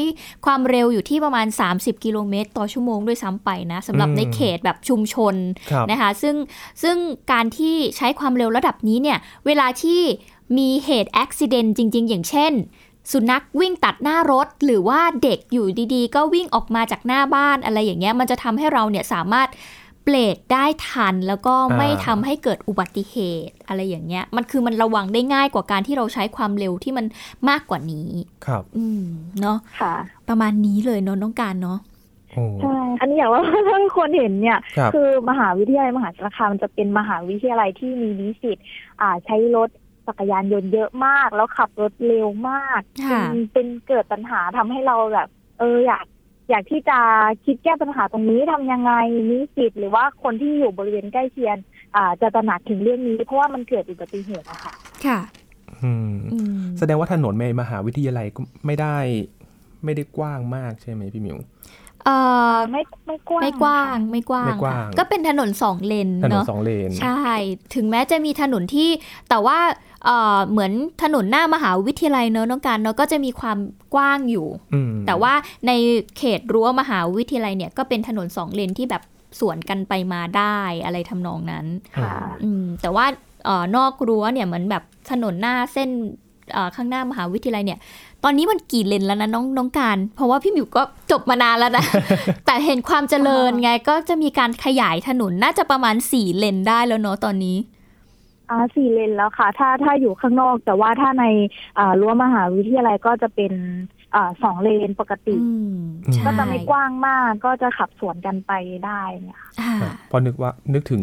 [0.45, 5.35] ความเร็วอยู่ที่ประมาณ 30 กิโลเมตร ต่อชั่วโมงด้วยซ้ำไปนะสำหรับอืมในเขตแบบชุมชน
[5.71, 6.35] ครับนะคะซึ่ง
[6.83, 6.97] ซึ่ง
[7.31, 10.01] การที่ใช้ความเร็วระดับนี้เนี่ยเวลาที่
[10.57, 12.53] มีเหตุอุบิเหตุจริง ๆ อย่างเช่น
[13.11, 19.49] สุนัขวิ่งตัดหน้ารถ หรือว่าเด็กอยู่ดีๆ ก็วิ่งออกมาจากหน้าบ้านอะไรอย่างเงี้ยมันจะทำให้เราเนี่ยสามารถ
[20.03, 23.15] เบรกได้ทันแล้วก็ไม่อ่าทำให้เกิดอุบัติเห
[23.47, 27.05] ตุอะไรอย่างเงี้ย มันคือมันระวังได้ง่ายกว่าการที่เราใช้ความเร็วที่มัน
[27.49, 28.09] มากกว่านี้
[28.45, 29.03] ครับ อืม
[29.41, 29.93] เนาะค่ะ
[30.29, 31.79] ประมาณนี้เลยเนาะน้องการเนาะ
[32.31, 38.57] โอ้ใช่อันนี้อยากว่าถ้าคนเห็นเนี่ยครับคือมหาวิทยาลัยมหาสารคามจะเป็นมหาวิทยาลัยที่มีนิสิต
[39.01, 39.69] อ่าใช้รถ
[40.09, 45.27] จักรยานยนต์เยอะมาก แล้วขับรถเร็วมากค่ะเป็นเป็นเกิดปัญหาทำให้เราแบบ
[45.59, 46.05] เอออยาก
[46.49, 46.99] อยากที่จะ
[47.45, 48.93] คิดแก้ปัญหาตรงนี้ทำยังไง
[49.31, 51.57] นิสิตหรือว่าคนที่อยู่บริเวณใกล้เคียง
[51.95, 54.73] อ่าจะตระหนักถึงเรื่องนี้ เพราะว่ามันเกิดอุบัติเหตุอะค่ะ
[55.05, 55.19] ค่ะ
[55.81, 58.97] อืมอืมแสดงว่าถนนในมหาวิทยาลัยก็ไม่ได้
[59.83, 61.37] ไม่ได้กว้างมากใช่ไหมพี่หมิว
[62.09, 62.19] เอ่
[62.53, 67.17] อไม่ไม่กว้างไม่กว้างค่ะไม่กว้างไม่กว้างค่ะก็เป็นถนนสองเลนถนนเนาะสองเลน ใช่
[67.75, 68.89] ถึงแม้จะมีถนนที่
[69.29, 69.57] แต่ว่า
[70.05, 70.71] เอ่อเหมือน
[71.03, 73.57] ถนนหน้ามหาวิทยาลัยเนอะน้องการเนอะก็จะมีความ
[73.93, 75.33] กว้างอยู่อืมแต่ว่า
[75.67, 75.71] ใน
[76.17, 79.03] เขตรั้วมหาวิทยาลัยเนี่ยก็เป็นถนนสองเลนที่แบบ
[79.39, 81.65] สวนกันไปมาได้อะไรทำนองนั้น
[81.97, 83.05] ค่ะอืมแต่ว่า
[83.45, 85.89] เอ่อนอกรั้วเนี่ยเหมือนแบบถนนหน้าเส้น
[86.53, 87.79] เอ่อข้างหน้ามหาวิทยาลัยเนี่ย
[88.23, 91.85] ตอนนี้มันกี่เลนแล้วนะน้องน้องการ เพราะว่าพี่หมิวก็จบมานานแล้วนะ
[92.45, 97.57] แต่เห็นความเจริญไงก็จะมีการขยายถนนน่าจะประมาณสี่เลนได้แล้วเนาะตอนนี้
[98.49, 101.25] อ่าสี่เลนแล้วค่ะ ถ้าถ้าอยู่ข้างนอก แต่ว่าถ้าใน
[101.79, 103.53] อ่ารั้วมหาวิทยาลัยก็จะเป็น
[104.15, 105.73] อ่าสองเลนปกติอืม
[106.07, 108.51] อืมใช่ก็จะไม่กว้างมากก็จะขับสวนกันไป
[108.85, 111.01] ได้เนี่ยค่ะอ่าครับพอนึกว่านึกถึง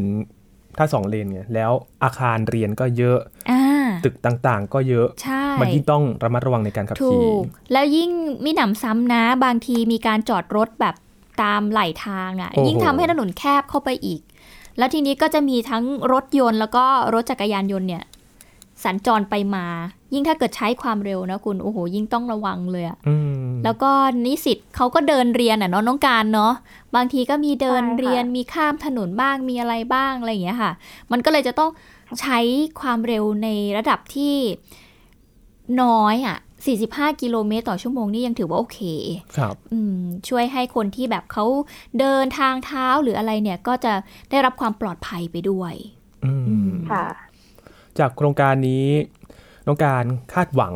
[0.78, 1.72] ถ้าสองเลนไงแล้ว
[2.04, 3.18] อาคารเรียนก็เยอะ
[3.50, 8.10] อ่าตึกต่างๆ ก็เยอะใช่มันยิ่งต้องระมัดระวังในการขับถูขี่กแล้วยิ่ง
[8.44, 10.94] มีหนำซ้ำนะ บางทีมีการจอดรถแบบ
[11.42, 14.20] ตามไหลทางอะ่ะโอ้โหยิ่งทำให้ถนนแคบเข้าไปอีก
[14.78, 16.84] แล้วทีนี้ก็จะมีทั้งรถยนต์แล้วก็
[17.14, 18.04] รถจักรยานยนต์เนี่ย
[18.84, 19.66] สัญจรไปมา
[20.12, 23.16] ยิ่งถ้าเกิดใช้ความเร็วนะคุณ โอ้โห ยิ่งต้องระวังเลยอะอื
[23.46, 23.90] มแล้วก็
[24.26, 26.52] นิสิตเขาก็เดินเรียนอะเนาะน้องการเนาะ
[26.96, 30.72] บางทีก็มีเดินใช่ค่ะเรียน มีข้ามถนนบ้าง มีอะไรบ้างอะไรอย่างเงี้ยค่ะ
[31.12, 31.70] มันก็เลยจะต้อง
[32.20, 32.38] ใช้
[32.80, 34.34] ความเร็วในระดับที่
[35.82, 36.36] น้อยอะ
[36.76, 38.80] 45 กิโลเมตรต่อชั่วโมงนี่ยังถือว่าโอเค
[39.36, 41.44] ครับ อืม ช่วยให้คนที่แบบเขา
[42.00, 43.94] เดินทางเท้าหรืออะไรเนี่ย ก็จะ
[44.30, 45.74] ได้รับความปลอดภัยไปด้วย
[46.24, 47.06] อืมอืมค่ะ
[47.98, 48.86] จากโครงการนี้
[49.66, 50.74] น้องการคาดหวัง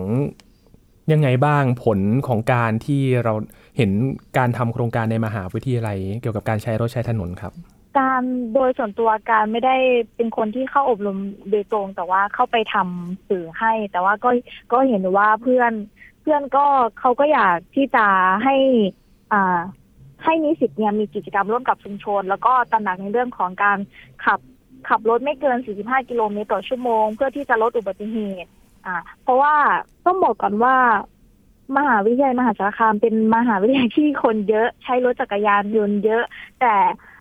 [1.13, 3.33] ยังไงบ้างผลของการที่เรา
[3.77, 3.91] เห็น
[4.39, 7.53] การทำโครงการในมหาวิทยาลัย เกี่ยวกับการใช้รถใช้ถนนครับ
[7.99, 8.23] การ
[8.55, 9.77] โดยส่วนตัวการไม่ได้
[10.17, 11.19] เป็นคนที่เข้าอบรม
[11.51, 14.31] โดยตรง แต่ว่าเข้าไปทำสื่อให้ แต่ว่าก็
[14.73, 15.73] ก็เห็นว่าเพื่อน
[16.23, 16.65] เพื่อนก็
[17.01, 18.07] เขาก็อยากที่จะ
[18.45, 18.57] ให้
[19.33, 19.61] อ่า
[20.25, 23.79] ให้นิสิตเนี่ยมีกิจกรรมร่วมกับชุมชน แล้วก็ตระหนักในเรื่องของการ
[24.25, 24.41] ขับ
[24.89, 28.51] ขับรถไม่เกิน 45 กิโลเมตรต่อชั่วโมง เพื่อที่จะลดอุบัติเหตุ
[28.87, 29.55] อ่า เพราะว่า
[30.07, 30.77] ต้องบอกก่อนว่า
[31.77, 36.23] มหาวิทยาลัยมหาสารคามเป็นมหาวิทยาลัยที่คนเยอะใช้รถจักรยานยนต์เยอะ
[36.61, 36.75] แต่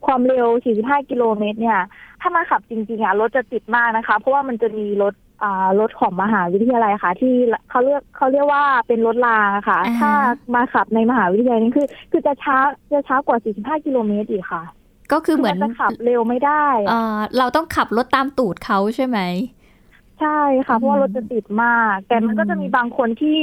[0.05, 0.47] ความเร็ว
[0.79, 1.79] 45 กิโลเมตรเนี่ย
[2.21, 7.33] ถ้ามาขับจริงๆอะรถจะติดมากนะคะ เพราะว่ามันจะมีรถอ่ารถของมหาวิทยาลัยค่ะ ที่
[7.69, 10.11] เขาเรียกเขาเรียกว่าเป็นรถรางอะค่ะอ่าฮะถ้า
[10.55, 12.57] มาขับในมหาวิทยาลัยนี่คือ คือจะช้า
[12.93, 14.63] จะช้ากว่า 45 กิโลเมตรอีกค่ะ
[15.11, 19.19] ก็คือเหมือนจะขับเร็วไม่ได้เอ่อเราต้องขับรถตามตูดเขาใช่ไหม
[20.19, 23.39] ใช่ค่ะ เพราะว่ารถจะติดมาก แต่มันก็จะมีบางคนที่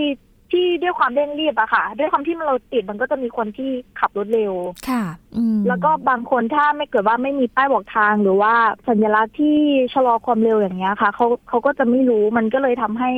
[0.53, 4.55] ที่ด้วยความเร่งรีบอะค่ะ ด้วยความที่มันเราติดมันก็จะมีคนที่ขับรถเร็ว
[4.89, 5.05] ค่ะ
[5.37, 8.55] อืมแล้วก็บางคนถ้าไม่เกิดว่าไม่มีป้ายบอกทางหรือว่า
[8.89, 9.59] สัญลักษณ์ที่
[9.95, 13.11] ชะลอความเร็วอย่างเงี้ยค่ะเขาเขาก็จะไม่รู้มันก็เลยทำให้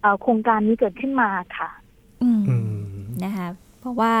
[0.00, 1.70] เอ่อโครงการนี้เกิดขึ้นมาค่ะ
[2.22, 2.66] อืมอืม
[3.24, 3.48] นะคะ
[3.82, 4.12] เพราะว่า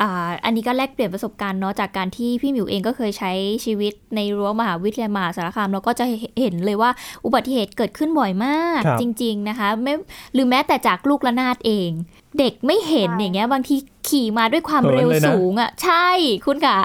[0.00, 3.32] อ่าอันนี้ก็แลกเปลี่ยนประสบการณ์เนาะจากการที่พี่หมิวเองก็เคยใช้
[3.64, 6.04] ชีวิตในรั้วมหาวิทยาลัยมหาสารคามเราก็จะ
[6.40, 6.90] เห็นเลยว่า
[7.24, 9.94] อุบัติเหตุเกิดขึ้นบ่อยมากครับจริง ๆนะคะไม่
[10.34, 11.90] หรือแม้แต่จากลูกระนาดเอง
[12.38, 13.76] เด็กไม่เห็นใช่อย่างเงี้ยบางที
[14.08, 16.08] ขี่มาด้วยความเร็วเหินเลยนะสูงอะ่ะใช่
[16.46, 16.76] คุณค่ะ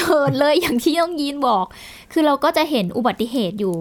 [0.00, 1.66] เหินเลยอย่างที่น้องยีนบอก
[2.12, 3.74] คือเราก็จะเห็นอุบัติเหตุอยู่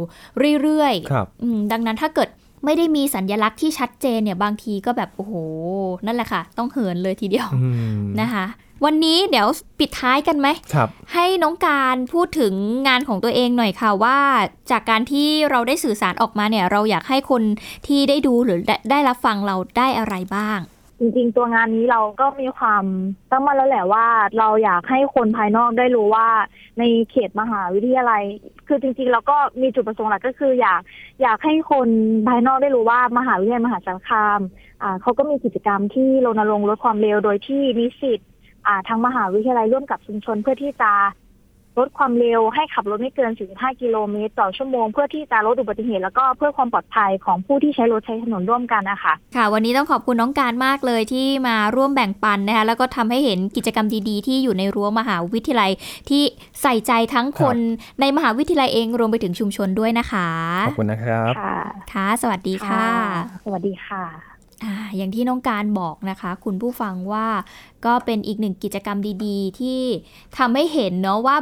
[0.61, 2.29] เรื่อยๆครับอืมดังนั้นถ้าเกิด
[2.65, 5.33] ไม่ได้มีสัญลักษณ์ที่ชัดเจนเนี่ยบางทีก็แบบโอ้โห
[6.05, 7.67] นั่นแหละค่ะ ต้องเหินเลยทีเดียวอื
[7.99, 8.45] มนะคะ
[8.85, 9.47] วันนี้เดี๋ยว
[9.79, 12.53] ปิดท้ายกันไหมครับ ให้น้องการพูดถึง
[12.87, 14.19] งานของตัวเองหน่อยค่ะว่า
[14.71, 17.43] จากการที่เราได้สื่อสารออกมาเนี่ย เราอยากให้คน
[17.87, 20.59] ที่ได้ดูหรือได้ได้รับฟังเราได้อะไรบ้าง
[21.03, 22.83] จริงๆ ตัวงานนี้เราก็มีความ
[23.31, 24.05] ตั้งมั่นแล้วแหละว่า
[24.39, 26.27] เราอยากให้คนภายนอกได้รู้ว่า
[26.79, 28.23] ในเขตมหาวิทยาลัย
[28.67, 30.81] คือจริงๆ เราก็มีจุดประสงค์หลักก็คืออยาก
[31.21, 31.89] อยากให้คน
[32.27, 34.39] ภายนอกได้รู้ว่ามหาวิทยาลัยมหาสารคาม
[34.83, 38.19] อ่าเขาก็มีกิจกรรมที่รณรงค์ลดความเร็วโดยที่นิสิต
[38.67, 40.91] อ่าทั้งมหาวิทยาลัยร่วมกับชุมชนเพื่อที่จะ
[41.79, 55.71] ลดความเร็วให้ขับรถไม่เกิน 45 กิโลเมตรต่อชั่วโมง เพื่อที่จะลดอุบัติเหตุแล้วก็เพื่อความปลอดภัยของผู้ที่ใช้รถใช้ถนนร่วมกันนะคะค่ะ วันนี้ต้องขอบคุณน้องการมากเลยที่มาร่วมแบ่งปันนะคะแล้วก็ทำให้เห็นกิจกรรมดีๆ ที่อยู่ในรั้วมหาวิทยาลัย
[56.09, 56.23] ที่
[56.61, 57.57] ใส่ใจทั้งคน
[58.01, 60.29] ในมหาวิทยาลัยเองรวมไปถึงชุมชนด้วยนะคะ
[60.67, 61.57] ขอบคุณนะครับค่ะ
[61.93, 62.87] ค่ะสวัสดีค่ะ
[63.45, 64.32] สวัสดีค่ะ
[64.63, 67.27] ออย่างที่น้องการบอกนะคะ คุณผู้ฟังว่า
[67.85, 69.81] ก็เป็นอีกหนึ่งกิจกรรมดี ๆ ที่
[70.37, 71.37] ทำให้เห็นเนาะว่า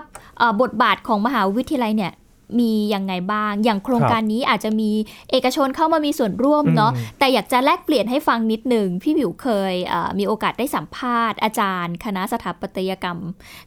[0.62, 2.14] บทบาทของมหาวิทยาลัยเนี่ย
[2.60, 4.92] มียังไงบ้าง อย่างโครงการนี้อาจจะมี
[5.32, 13.20] เอกชนเข้ามามีส่วนร่วมเนาะอืมแต่อยากจะแลกเปลี่ยนให้ฟังนิดหนึ่งพี่ผิวเคยเอ่อมีโอกาสได้สัมภาษณ์อาจารย์ คณะสถาปัตยกรรม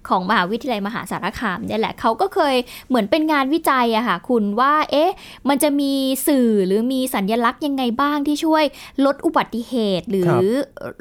[0.09, 2.57] ของมหาวิทยาลัยมหาสารคามเนี่ยแหละเขาก็เคย
[2.89, 5.13] เหมือนเป็นงานวิจัยอะค่ะคุณว่า เอ๊ะ
[5.49, 5.93] มันจะมี
[6.27, 8.65] สื่อหรือมีสัญญลักษณ์ยังไงบ้างที่ช่วย
[9.05, 10.45] ลดอุบัติเหตุหรือ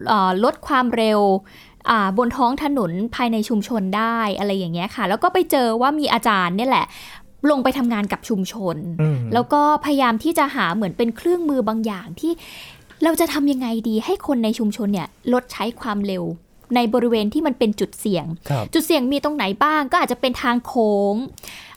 [0.07, 1.21] เออลดความเร็ว
[1.89, 6.85] อ่าบนท้องถนนภายในชุมชนได้อะไรอย่างเงี้ยค่ะ แล้วก็ไปเจอว่ามีอาจารย์เนี่ยแหละ
[7.49, 12.31] ลงไปทำงานกับชุมชนอืมแล้วก็พยายามที่จะหาเหมือนเป็นเครื่องมือบางอย่างที่
[13.03, 16.23] เราจะทำยังไงดีให้คนในชุมชนเนี่ยลดใช้ความเร็ว
[16.75, 21.15] ในบริเวณที่มันเป็นจุดเสี่ยงครับจุดเสี่ยงมีตรงไหนบ้างก็อาจจะเป็นทางโค้ง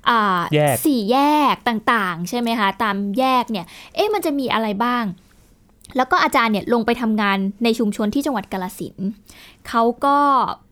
[0.09, 1.19] อ่าแยกสี่แย
[1.55, 5.05] กต่างๆ ใช่ไหมคะตามแยกเนี่ยเอ๊ะมันจะมีอะไรบ้าง
[5.97, 9.09] แล้วก็อาจารย์เนี่ยลงไปทำงานในชุมชนที่จังหวัดกาลสินธุ์
[9.69, 10.19] เขาก็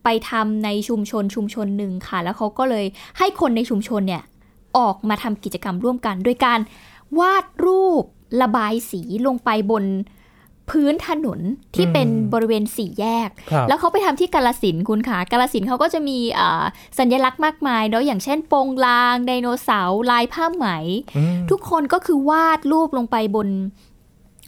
[0.03, 2.85] ไปทำในชุมชนชุมชนหนึ่งค่ะ แล้วเขาก็เลย
[3.17, 4.23] ให้คนในชุมชนเนี่ย
[4.77, 6.59] ออกมาทำกิจกรรมร่วมกัน โดยการ
[7.19, 8.03] วาดรูป
[8.41, 9.85] ระบายสีลงไปบน
[10.69, 11.39] พื้นถนน
[11.75, 16.63] ที่เป็นอืมบริเวณสี่แยกครับแล้วเขาไปทำที่กาลสินธุ์คุณค่ะกาลสินธุ์เขาก็จะมีอ่า
[16.99, 20.65] สัญลักษณ์มากมายเนาะอย่างเช่นโปงลาง ไดโนเสาร์ลายผ้าไหม
[21.17, 23.47] อืมทุกคนก็คือวาดรูปลงไปบน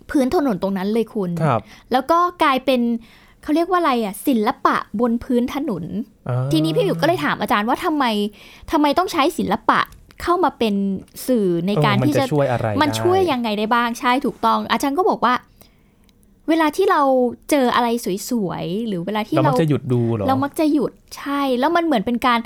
[0.09, 1.61] พื้นถนนตรงนั้นเลยคุณครับ
[1.91, 2.81] แล้วก็กลายเป็น
[3.43, 5.83] เขาเรียกว่าอะไรอะศิลปะบนพื้นถนน
[6.27, 8.05] อ่าทีนี้พี่หมิวก็เลยถามอาจารย์ว่าทำไม
[8.71, 9.79] ทำไมต้องใช้ศิลปะ
[10.21, 10.75] เข้ามาเป็น
[11.27, 15.34] สื่อในการเออมันที่จะช่วยอะไรมันได้ช่วยยังไงได้บ้างใช่ถูกต้อง อาจารย์ก็บอกว่า
[16.49, 17.01] เวลาที่เรา
[17.49, 17.88] เจออะไร
[18.30, 22.39] สวยๆหรือเวลาที่เรามัเรากจะหยุดดูเหรอเรามักจะหยุดใช่ แล้วมันเหมือนเป็นการ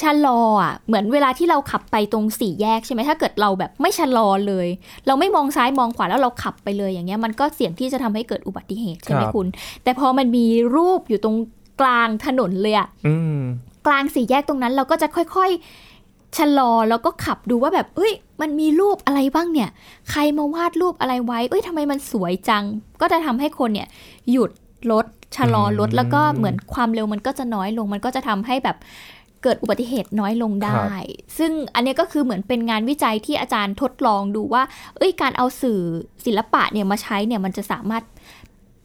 [0.00, 4.68] ชะลออะเหมือนเวลาที่เราขับไปตรงสี่แยกใช่ไหมถ้าเกิดเราแบบไม่ชะลอเลย
[5.06, 9.46] เราไม่มองซ้ายมองขวาแล้วเราขับไปเลยอย่างเงี้ยมันก็เสี่ยงที่จะทำให้เกิดอุบัติเหตุใช่ไหมครับคุณ
[9.82, 11.36] แต่พอมันมีรูปอยู่ตรง
[11.80, 13.38] กลางถนนเลยอะอืม
[13.86, 15.89] กลางสี่แยกตรงนั้นเราก็จะค่อยๆ
[16.38, 19.70] ชะลอแล้วก็ขับดูว่าแบบ เอ้ย มันมีรูปอะไรบ้างเนี่ย
[20.10, 22.64] ใครมาวาดรูปอะไรไว้ เอ้ยทำไมมันสวยจัง
[23.00, 23.88] ก็จะทำให้คนเนี่ย
[24.30, 24.50] หยุด
[24.92, 28.76] รถชะลอรถอืมแล้วก็เหมือนความเร็วมันก็จะน้อยลง มันก็จะทำให้แบบ
[29.42, 30.84] เกิดอุบัติเหตุน้อยลงได้
[31.38, 34.62] ซึ่งอันเนี้ยก็คือเหมือนเป็นงานวิจัยที่อาจารย์ทดลองดูว่า
[34.96, 35.80] เอ้ย การเอาสื่อ
[36.24, 38.04] ศิลปะเนี่ยมาใช้เนี่ยมันจะสามารถ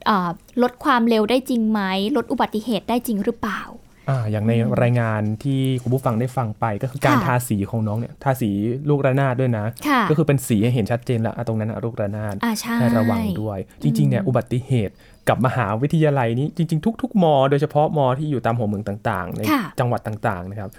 [0.08, 0.30] อ่า
[0.62, 1.80] ลดความเร็วได้จริงไหม
[2.16, 3.62] ลดอุบัติเหตุได้จริงหรือเปล่า
[4.08, 8.50] อ่าอย่างในรายงานที่คุณผู้ฟังได้ฟังไปก็คือการค่ะทาสีของน้องเนี่ยทาสี
[8.88, 14.94] ลูกระนาดด้วยนะค่ะก็คือเป็นสีให้เห็นชัดเจนละอะตรงนั้นอะลูกระนาดอ่าใช่ให้ระวังด้วย จริงๆเนี่ยอุบัติเหตุ
[15.28, 20.70] กับมหาวิทยาลัยนี้จริง ๆ ทุก ๆ มอ โดยเฉพาะมอที่อยู่ตามหัวเมืองต่างๆ ในค่ะจังหวัดต่างๆนะครับ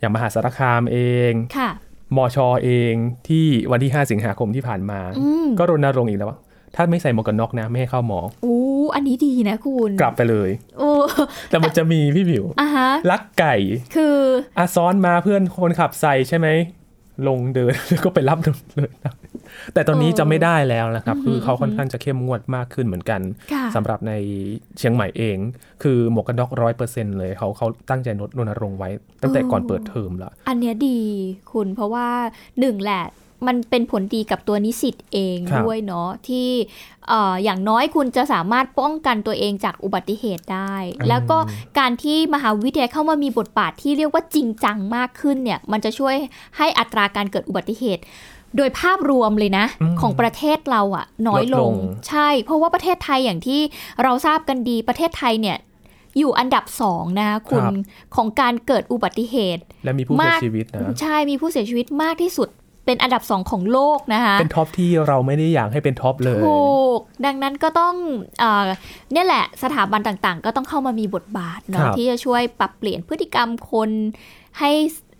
[0.00, 0.98] อย่างมหาสารคามเอ
[1.30, 1.70] งค่ะ
[2.16, 2.94] มอชอเอง
[3.28, 6.38] ที่วันที่ 5 สิงหาคมที่ผ่านมาอืมก็รณรงค์อีกแล้วว่า
[6.76, 8.60] ถ้าไม่ใส่หมวกกันน็อกนะไม่ให้เข้าหมออู้
[8.94, 10.90] อันนี้ดีนะคุณกลับไปเลยโอ้
[11.50, 13.54] แต่มันจะมีพี่ผิวอะฮะลักไก่
[13.96, 14.16] คือ
[14.58, 16.48] อาซ้อนมาเพื่อนคนขับใส่ใช่ไหม
[17.28, 18.38] ลงเดินแล้วก็ไปรับ
[18.74, 19.14] เลยนะ
[19.74, 23.20] แต่ตอนนี้เออจะไม่ได้แล้วนะครับอืมคือเขาอืมค่อนข้างจะเข้มงวดมากขึ้นเหมือนกัน
[23.52, 24.12] ค่ะสำหรับใน
[24.78, 25.38] เชียงใหม่เอง
[25.82, 28.08] คือหมวกกันน็อกร้อยเปอร์เซ็นเลยเขาเขาตั้งใจ
[28.38, 28.90] รณรงค์ไว้
[29.22, 30.98] ตั้งแต่ก่อนเปิดเทอมแล้วอันเนี้ยดี
[31.52, 32.08] คุณเพราะว่า
[32.60, 33.04] หนึ่งแหละ
[33.46, 36.48] มันเป็นผลดีกับตัวนิสิตเองครับด้วยเนาะที่
[37.08, 40.74] เอ่ออย่างน้อยคุณจะสามารถป้องกันตัวเองจากอุบัติเหตุได้
[41.08, 41.38] แล้วก็
[41.78, 46.14] การที่มหาวิทยาลัยเข้ามามีบทบาทที่เรียกว่าจริงจังมากขึ้นเนี่ยมันจะช่วย
[46.56, 48.02] ให้อัตราการเกิดอุบัติเหตุ
[48.56, 51.74] โดยภาพรวมเลยนะอืมของประเทศเราอะน้อยลลดลงง
[52.08, 53.60] ใช่ เพราะว่าประเทศไทยอย่างที่
[54.02, 55.58] เราทราบกันดีประเทศไทยเนี่ย
[56.18, 57.64] อยู่อันดับสองนะคะคุณ
[58.14, 62.48] ของการเกิดอุบัติเหตุ และมีผู้เสียมากชีวิตนะใช่มีผู้เสียชีวิตมากที่สุด
[62.86, 67.94] เป็นอันดับสองของโลกนะคะ เป็น to p ที่เราไม่ได้อยากให้เป็น top เลย ถูก ดังนั้นก็ต้อง
[68.40, 68.68] เออ
[69.12, 73.90] เนี่ยแหละสถาบันต่างๆ ก็ต้องเข้ามามีบทบาทคเนาะรับที่จะช่วยปรับเปลี่ยนพฤติกรรมคน
[74.60, 74.72] ให้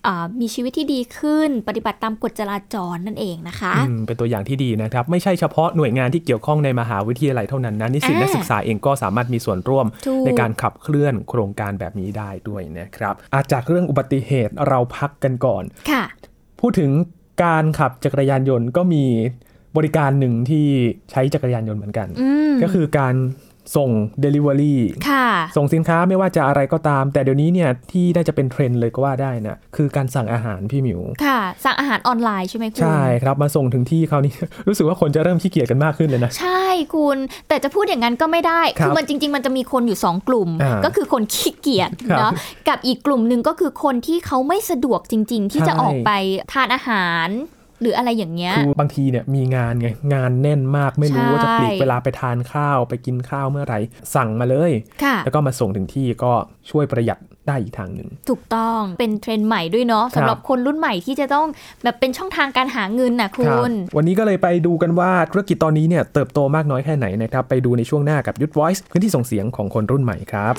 [0.09, 16.05] อ่ามีชีวิตที่ดีขึ้นปฏิบัติตามกฎจราจรนั่นเองนะคะอืมเป็นตัวอย่างที่ดีนะครับ ไม่ใช่เฉพาะหน่วยงานที่เกี่ยวข้องในมหาวิทยาลัยเท่านั้นนะนิสิตอ่านักศึกษาเองก็สามารถมีส่วนร่วมถูกในการขับเคลื่อนโครงการแบบนี้ได้ด้วยนะครับอาจากเรื่องอุบัติเหตุเราพักกันก่อน ค่ะ
[16.61, 16.91] พูดถึง
[17.43, 19.05] การขับจักรยานยนต์ก็มี
[19.77, 20.67] บริการหนึ่งที่
[21.11, 23.15] ใช้จักรยานยนต์เหมือนกันอืมก็คือการ
[23.77, 23.91] ส่ง
[24.25, 24.75] Delivery
[25.09, 34.33] ค่ะส่งสินค้าไม่ว่าจะอะไรก็ตาม แต่เดี๋ยวนี้เนี่ยที่น่าจะเป็นเทรนด์เลยก็ว่าได้นะคือการสั่งอาหารพี่หมิว ค่ะ สั่งอาหารออนไลน์ใช่ไหมคุณ ใช่ครับมาส่งถึงที่เขาวนี้
[34.69, 42.33] รู้สึกว่าคนจะเริ่มขี้เกียจกันมากขึ้นเลยนะ ใช่คุณ แต่จะพูดอย่างนั้นก็ไม่ได้ครับคือมันจริง ๆ มันจะมีคนอยู่ 2 กลุ่มอ่าก็คือคนขี้เกียจครับเนาะ
[42.69, 46.11] กับอีกกลุ่มหนึ่งก็คือคนที่เขาไม่สะดวกจริง ๆ ที่จะใช่ออกไป
[46.53, 47.29] ทานอาหาร
[47.81, 53.79] หรืออะไรอย่างเงี้ย คือบางทีเนี่ยมีงานไงงานแน่นมากไม่รู้ใช่ว่าจะปลีกเวลาไปทานข้าวไปกินข้าวเมื่อไหร่
[54.15, 56.33] สั่งมาเลยค่ะแล้วก็มาส่งถึงที่ก็
[56.71, 61.47] ช่วยประหยัดได้อีกทางหนึ่ง ถูกต้องเป็นเทรนด์ใหม่ด้วยเนาะครับสำหรับคนรุ่นใหม่ที่จะต้อง
[61.85, 70.55] แบบเป็นช่องทางการหาเงินน่ะคุรับณวันนี้ก็เลยไปดูกันว่าธุรกิจตอนนี้เนี่ยเติบโตมากน้อยแค่ไหนนะครับไปดูในช่วงหน้ากับยุทธ Voice พื้นที่ส่งเสียงของคนรุ่นใหม่ครับ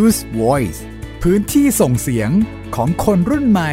[0.00, 0.80] Use Voice
[1.22, 2.30] พื้นที่ส่งเสียง
[2.76, 3.72] ของคนรุ่นใหม่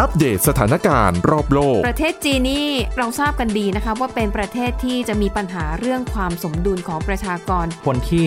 [0.00, 8.26] อัปเดตสถานการณ์รอบโลก ประเทศจีนนี่เราทราบกันดีนะคะว่าเป็นประเทศที่จะมีปัญหาเรื่องความสมดุลของประชากร คนที่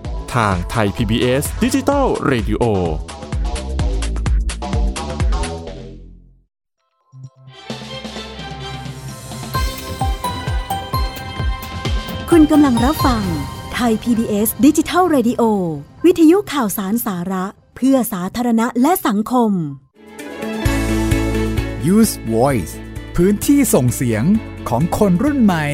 [0.35, 2.63] ทางไทย PBS ดิจิ t a l Radio
[12.29, 13.23] คุณกำลังรับฟัง
[13.73, 15.41] ไทย PBS ดิจิทัล Radio
[16.05, 19.51] วิทยุข่าวสารสาระ เพื่อสาธารณะและสังคม
[21.95, 22.73] Use Voice
[23.15, 24.23] พื้นที่ส่งเสียง
[24.69, 25.65] ของคนรุ่นใหม่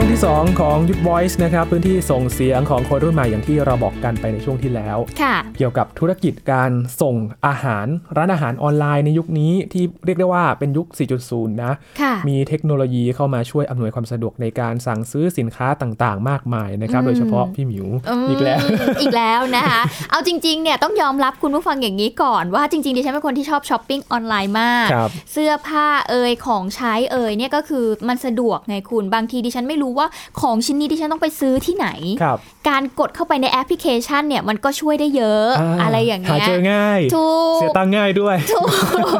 [0.00, 6.70] ช่วงที่ 2 ของยุทธ Voice นะครับพื้นที่ส่งเสียงของคนรุ่นใหม่อย่างที่เราบอกกันไปในช่วงที่แล้วค่ะเกี่ยวกับธุรกิจการ
[7.02, 7.86] ส่งอาหาร
[8.16, 10.86] ร้านอาหารออนไลน์ในยุคนี้ที่เรียกได้ว่าเป็นยุค
[11.20, 18.60] 4.0 นะค่ะมีเทคโนโลยีเข้ามาช่วยอำนวยความสะดวกในการสั่งซื้อสินค้าต่างๆ มากมายนะครับอืมโดยเฉพาะพี่หมิวมอีกแล้ว
[19.00, 19.80] อีกแล้วนะคะ
[20.10, 30.06] เอาจริงๆเนี่ยต้องยอมรับคุณผู้ฟังอย่างนี้ก่อนว่าจริงๆดิฉันเป็นคนที่ชอบช้อปปิ้งออนไลน์มากครับเสื้อผ้าเอ่ยของใช้เอ่ยเนี่ยก็คือมันสะดวกไงคุณบางทีดิฉันไม่รู้ว่า
[30.40, 31.88] ของชิ้นนี้ดิฉันต้องไปซื้อที่ไหน
[32.22, 38.62] ครับการกดเข้าไปในแอปพลิเคชันเนี่ยมันก็ช่วยได้เยอะาอะไรอย่างหาเงี้ยเจอง่ายถูกเสียตังค์ง่ายด้วยถู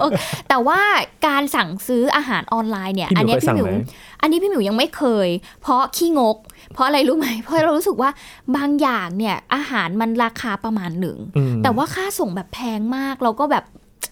[0.06, 0.10] ก
[0.48, 0.80] แต่ว่า
[1.26, 3.76] การสั่งซื้ออาหารออนไลน์เนี่ยพี่หมิวอัเนี้ยเคยสั่งพี่หมิวไหม
[4.22, 5.28] อันนี้พี่หมิวยังไม่เคย
[5.62, 6.36] เพราะขี้งก
[6.74, 8.10] เพราะอะไรรู้ไหมเพราะเรารู้สึกว่า
[8.56, 13.64] บางอย่างเนี่ยอาหารมันราคาประมาณหนึ่งอืมแต่ว่าค่าส่งแบบแพงมากเราก็แบบ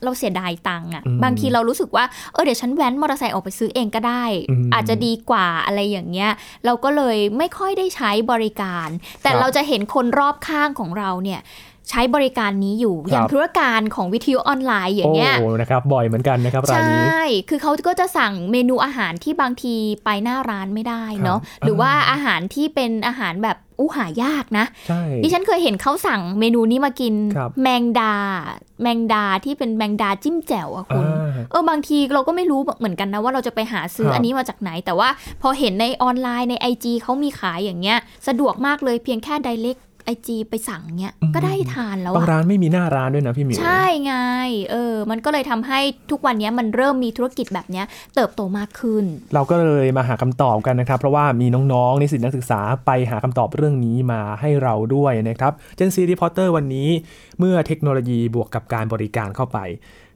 [0.05, 6.31] เราเสียดายตังค์อะอืมบางทีเรารู้สึกว่า เออเดี๋ยวฉันแว้นมอเตอร์ไซค์ออกไปซื้อเองก็ได้อืมอาจจะดีกว่าอะไรอย่างเงี้ย
[6.65, 8.89] เราก็เลยไม่ค่อยได้ใช้บริการ
[9.23, 11.41] แต่ครับเราจะเห็นคนรอบข้างของเราเนี่ย
[11.91, 19.75] ใช้บริการนี้อยู่ครับอย่างธุรการของวิทยุออนไลน์อย่างเงี้ยโอ้นะครับบ่อยเหมือนกันนะครับร้านใช่นี้คือเขาก็จะสั่งเมนูอาหารที่บางที
[20.05, 28.15] ไปหน้าร้านไม่ได้เนาะครับหรือว่าอาหารที่เป็นอาหารแบบอู้หายากนะใช่ดิฉันเคยเห็นเขาสั่งเมนูนี้มากินครับแมงดา
[28.83, 35.09] แมงดาที่เป็นแมงดาจิ้มแจ่วอะคุณอ่าเออบางทีเราก็ไม่รู้เหมือนกันนะว่าเราจะไปหาซื้อครับอันนี้มาจากไหน แต่ว่า
[35.43, 39.81] พอเห็นในออนไลน์ใน IG เขามีขายอย่างเงี้ย สะดวกมากเลยเพียงแค่ direct
[40.15, 44.15] IG ไปสั่งเงี้ยก็ได้ทานแล้วบางอะร้านไม่มีหน้าร้านด้วยนะพี่หมิวใช่ไง
[44.71, 45.81] เออมันก็เลยทำให้
[46.11, 49.05] ทุกวันนี้มันเริ่มมีธุรกิจแบบเนี้ยเติบโตมากขึ้น
[49.35, 56.89] เราก็เลยมาหาคำตอบกันนะครับ เพราะว่ามีน้องๆนิสิตนักศึกษาไปหาคำตอบเรื่องนี้มาให้เราด้วยนะครับ Gen Z Reporter วันนี้
[57.39, 59.59] เมื่อเทคโนโลยีบวกกับการบริการเข้าไป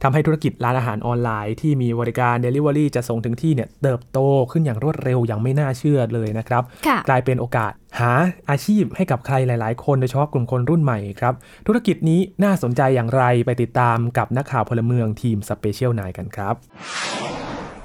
[0.02, 4.18] ทำให้ธุรกิจร้านอาหารออนไลน์ที่มีบริการ Delivery จะส่งถึงที่เนี่ยเติบโต
[4.52, 8.12] ขึ้นอย่างรวดเร็วอย่างไม่น่าเชื่อเลยนะครับค่ะกลายเป็นโอกาสหา
[8.50, 11.34] อาชีพให้กับใครหลาย ๆ คนโดยเฉพาะกลุ่มคนรุ่นใหม่ครับ
[11.66, 16.54] ธุรกิจนี้น่าสนใจอย่างไรไปติดตามกับนักข่าวพลเมืองทีม Special Nine กันครับ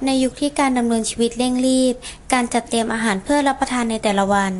[0.07, 1.95] ในยุคที่การดำเนินชีวิตเร่งรีบ
[2.33, 4.51] การจัดเตรียมอาหารเพื่อรับประทานในแต่ละวัน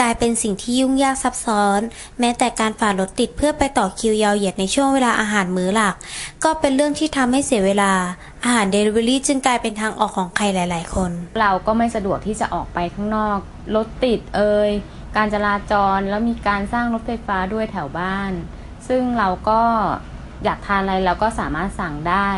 [0.00, 1.80] กลายเป็นสิ่งที่ยุ่งยากซับซ้อน
[2.20, 5.94] แม้แต่การฝ่ารถติดเพื่อไปต่อคิวยาวเหยียดในช่วงเวลาอาหารมื้อหลัก
[6.44, 7.92] ก็เป็นเรื่องที่ทำให้เสียเวลา
[8.44, 13.38] อาหารเดลิเวอรี่จึงกลายเป็นทางออกของใครหลาย ๆ คน เราก็ไม่สะดวกที่จะออกไปข้างนอก
[13.74, 14.70] รถติดเอ่ย
[15.16, 18.32] การจราจรแล้วมีการสร้างรถไฟฟ้าด้วยแถวบ้าน
[18.88, 19.62] ซึ่งเราก็
[20.44, 22.30] อยากทานอะไรเราก็สามารถสั่งได้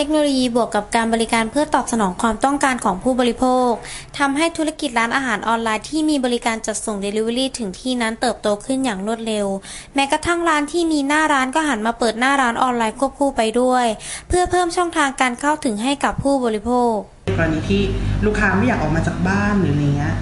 [0.00, 3.70] เทคโนโลยีบวกกับการบริการเพื่อตอบสนองความต้องการของผู้บริโภค
[4.18, 9.46] ทำให้ธุรกิจร้านอาหารออนไลน์ที่มีบริการจัดส่ง Delivery ถึงที่นั้นเติบโตขึ้นอย่างรวดเร็ว
[9.94, 13.86] แม้กระทั่งร้านที่มีหน้าร้านก็หันมาเปิดหน้าร้านออนไลน์ควบคู่ไปด้วย
[14.28, 16.94] เพื่อเพิ่มช่องทางการเข้าถึงให้กับผู้บริโภค
[17.36, 17.82] กรณีที่
[18.24, 20.14] ลูกค้าไม่อยากออกมาจากบ้านหรืออะไรเงี้ย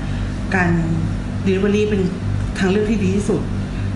[0.54, 0.68] การ
[1.46, 2.02] Delivery เป็น
[2.58, 3.42] ทางเลือกที่ดีที่สุด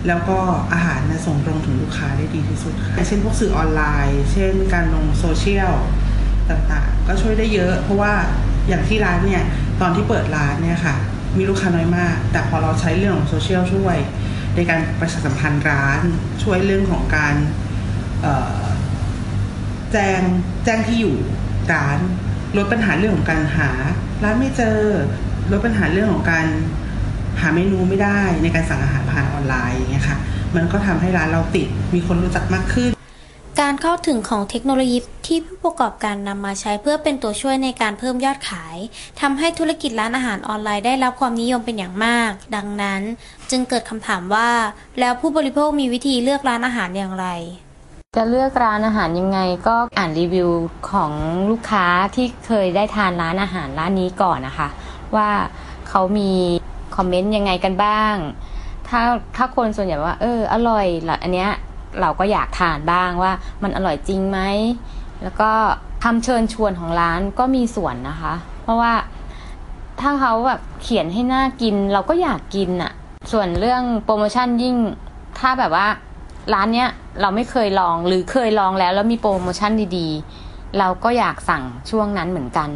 [0.06, 0.38] แล้วก็
[0.72, 5.72] อาหารนะส่งตรงถึงลูกค้าได้ดีที่สุดค่ะเช่นพวกสื่อออนไลน์ เช่นการลงโซเชียล
[6.50, 8.12] ต่างๆ ก็ช่วยได้เยอะ เพราะว่า
[8.68, 9.42] อย่างที่ร้านเนี่ย
[9.80, 10.96] ตอนที่เปิดร้านเนี่ยค่ะ
[11.36, 13.96] มีลูกค้าน้อยมาก แต่พอเราใช้เรื่องของโซเชียลช่วย
[14.56, 16.00] ในการประชาสัมพันธ์ร้าน
[16.42, 17.34] ช่วยเรื่องของการ
[19.92, 20.20] แจ้ง
[20.64, 21.16] แจ้งที่อยู่
[21.72, 21.98] ร้าน
[22.56, 23.70] ลดปัญหาเรื่องของการหา
[24.22, 24.78] ร้านไม่เจอ
[25.50, 26.46] ลดปัญหาเรื่องของการ
[27.40, 30.16] หาเมนูไม่ได้ในการสั่งอาหารผ่านออนไลน์อย่างเงี้ยค่ะ
[30.56, 32.90] มันก็ทำให้ร้านเราติดมีคนรู้จักมากขึ้น
[33.60, 38.76] การเข้าถึงของเทคโนโลยีที่ผู้ประกอบการนำมาใช้เพื่อเป็นตัวช่วยในการเพิ่มยอดขาย
[39.20, 43.02] ทำให้ธุรกิจร้านอาหารออนไลน์ได้รับความนิยมเป็นอย่างมาก ดังนั้น
[43.50, 44.50] จึงเกิดคำถามว่า
[45.00, 47.26] แล้วผู้บริโภคมีวิธีเลือกร้านอาหารอย่างไร
[48.16, 50.50] จะเลือกร้านอาหารยังไงก็อ่านรีวิว
[50.90, 51.12] ของ
[51.50, 54.68] ลูกค้าที่เคยได้ทานร้านอาหารร้านนี้ก่อนนะคะ
[55.16, 55.28] ว่า
[55.88, 56.32] เขามี
[56.96, 58.14] คอมเมนต์ยังไงกันบ้าง
[58.88, 59.00] ถ้า
[59.36, 61.50] ถ้าคนส่วนใหญ่ว่า เออ อร่อยละอันเนี้ย
[62.00, 63.32] เราก็อยากทานบ้างว่า
[63.62, 64.38] มันอร่อยจริงไหม
[65.22, 65.50] แล้วก็
[66.04, 68.92] คำเชิญชวนของร้านก็มีส่วนนะคะ เพราะว่า
[70.00, 72.92] ถ้าเขาแบบเขียนให้น่ากิน เราก็อยากกินอะ
[73.32, 74.76] ส่วนเรื่องโปรโมชั่นยิ่ง
[75.38, 75.86] ถ้าแบบว่า
[76.54, 76.88] ร้านเนี้ย
[77.20, 82.68] เราไม่เคยลองหรือเคยลองแล้วแล้วมีโปรโมชั่นดีๆ เราก็อยากสั่งช่วงนั้นเหมือนกัน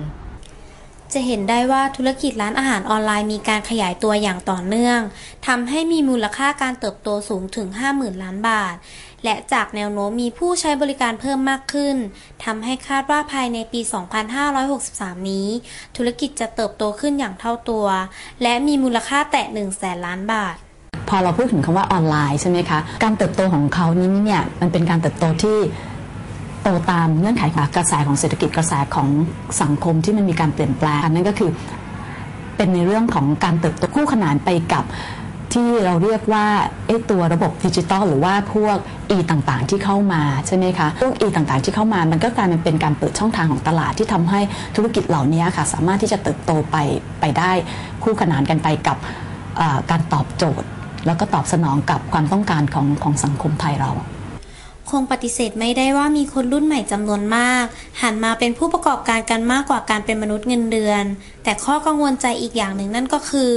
[1.14, 5.00] จะเห็นได้ว่าธุรกิจร้านอาหารออนไลน์มีการขยายตัวอย่างต่อเนื่อง
[5.46, 8.74] ทำให้มีมูลค่าการเติบโตสูงถึง 50,000 ล้านบาท
[9.24, 11.96] และจากแนวโน้มมีผู้ใช้บริการเพิ่มมากขึ้น
[12.44, 13.80] ทำให้คาดว่าภายในปี
[14.54, 15.48] 2563 นี้
[15.96, 17.86] ธุรกิจจะเติบโตขึ้นอย่างเท่าตัว
[18.42, 20.54] และมีมูลค่าแตะ1แสนล้านบาท
[21.08, 25.58] พอเราพูดถึงคำว่าออนไลน์ใช่ไหมคะ การเติบโตของเขานี้เนี่ยมันเป็นการเติบโตที่
[26.64, 29.08] โตตามเงื่อนไขของกระแสของเศรษฐกิจกระแสของ
[29.62, 31.50] สังคมที่มันมีการเปลี่ยนแปลงนั่นก็คือ
[32.56, 34.84] เป็นในเรื่องของการเติบโตคู่ขนานไปกับ
[35.52, 36.46] ที่เราเรียกว่า
[36.86, 38.76] ไอ้ตัวระบบดิจิตอลหรือว่าพวก
[39.16, 44.40] E ต่างๆ ที่เข้ามาใช่ไหมคะพวก E ต่างๆ ที่เข้ามามันก็กลายเป็นการเปิดช่องทางของตลาดที่ทำให้
[44.76, 46.76] ธุรกิจเหล่านี้ค่ะ สามารถที่จะเติบโตไป
[47.20, 47.52] ไปได้
[48.02, 48.96] คู่ขนานกันไปกับ
[49.90, 50.68] การตอบโจทย์
[51.06, 53.90] แล้วก็ตอบสนองกับความต้องการของของสังคมไทยเรา
[54.90, 57.64] คงปฏิเสธไม่ได้ว่ามีคนรุ่นใหม่จำนวนมาก
[58.02, 61.04] หันมาเป็นผู้ประกอบการกันมากกว่าการเป็นมนุษย์เงินเดือน
[61.44, 63.52] แต่ข้อกังวลใจอีกอย่างหนึ่งนั่นก็คือ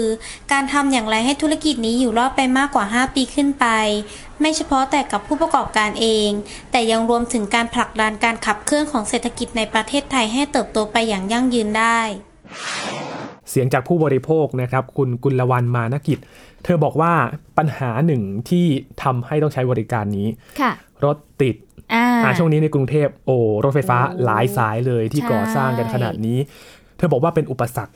[0.52, 3.66] การทำอย่างไรให้ธุรกิจนี้อยู่รอดไปมากกว่า 5 ปีขึ้นไป
[4.42, 6.30] ไม่เฉพาะแต่กับผู้ประกอบการเอง
[6.72, 12.00] แต่ยังรวมถึงการผลักดันการขับเคลื่อนของเศรษฐกิจในประเทศไทยให้เติบโตไปอย่างยั่งยืนได้
[13.50, 16.20] เสียงจากผู้บริโภคนะครับ คุณกุลวันมานกิจ
[16.64, 17.14] เธอบอกว่า
[17.58, 18.66] ปัญหาหนึ่งที่
[19.04, 20.28] ทำให้ต้องใช้บริการนี้
[20.62, 20.72] ค่ะ
[21.06, 21.56] รถติด
[21.94, 26.38] อ่าอ่าช่วงนี้ในกรุงเทพโอ้รถไฟฟ้าโอ้หลายสายเลยที่ใช่ก่อสร้างกันขนาดนี้
[26.98, 27.94] เธอบอกว่าเป็นอุปสรรค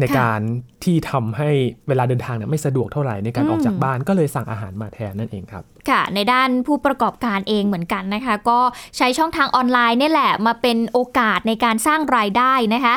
[0.00, 0.40] ในค่ะการ
[0.84, 1.50] ที่ทำให้
[1.88, 8.60] เวลาเดินทางเนี่ยไม่สะดวกเท่าไหร่ในการอืมออกจากบ้านก็เลยสั่งอาหารมาแทนนั่นเองครับ ค่ะ ในด้านผู้ประกอบการเองเหมือนกันนะคะ ก็
[8.96, 12.94] ใช้ช่องทางออนไลน์นี่แหละ มาเป็นโอกาสในการสร้างรายได้นะคะ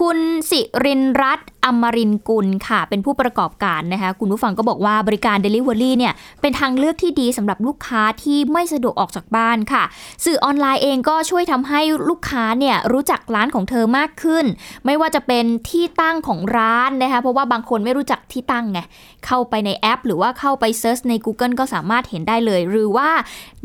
[0.00, 0.18] คุณ
[0.50, 9.84] สิรินรัตอมรินกุลค่ะ เป็นผู้ประกอบการนะคะ คุณผู้ฟังก็บอกว่าบริการ Delivery เนี่ยเป็นทางเลือกที่ดีสำหรับลูกค้าที่ไม่สะดวกออกจากบ้านค่ะ
[10.24, 14.44] สื่อออนไลน์เองก็ช่วยทำให้ลูกค้าเนี่ยรู้จักร้านของเธอมากขึ้น
[14.86, 18.80] ไม่ว่าจะเป็นที่ตั้งของร้านนะคะ เพราะว่าบางคนไม่รู้จักที่ตั้งไง
[19.26, 23.10] เข้าไปในแอป หรือว่าเข้าไป search ใน Google ก็สามารถเห็นได้เลย หรือว่า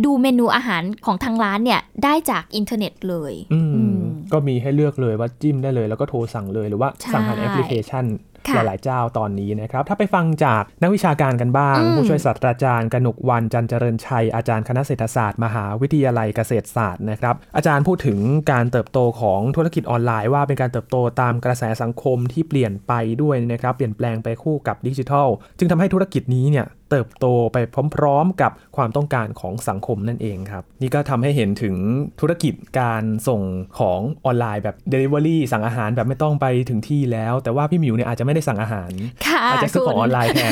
[0.05, 3.61] ดูเมนูอาหารของทางร้านเนี่ยได้จากอินเทอร์เน็ตเลยอื
[3.93, 3.97] ม
[4.33, 18.19] ก็มีให้เลือกเลยว่าจิ้มได้เลย แล้วก็โทรสั่งเลยหรือว่าสั่งผ่านใช่แอปพลิเคชันค่ะ หลายๆเจ้าตอนนี้นะครับถ้าไปฟังจากนักวิชาการกันบ้างอืมผู้ช่วยศาสตราจารย์กนกวันจันเจริญชัย อาจารย์คณะเศรษฐศาสตร์ มหาวิทยาลัยเกษตรศาสตร์นะครับอาจารย์พูดถึง
[18.51, 25.27] การเติบโตของธุรกิจออนไลน์ว่าเป็นการเติบโตตามกระแสสังคมที่เปลี่ยนไปด้วยนะครับเปลี่ยนแปลงไปคู่กับดิจิทัล
[25.57, 27.57] จึงทำให้ธุรกิจนี้เนี่ย เติบโตไป
[27.95, 31.75] พร้อม ๆ กับความต้องการของสังคมนั่นเองครับ นี่ก็ทำให้เห็นถึง
[32.19, 33.41] ธุรกิจการส่ง
[33.79, 38.91] ของออนไลน์แบบ Delivery สั่งอาหารแบบไม่ต้องไปถึงที่แล้ว แต่ว่าพี่หมิวเนี่ยอาจจะไม่ได้สั่งอาหาร
[39.27, 40.51] ค่ะอาจจะซื้อของคุณออนไลน์แทน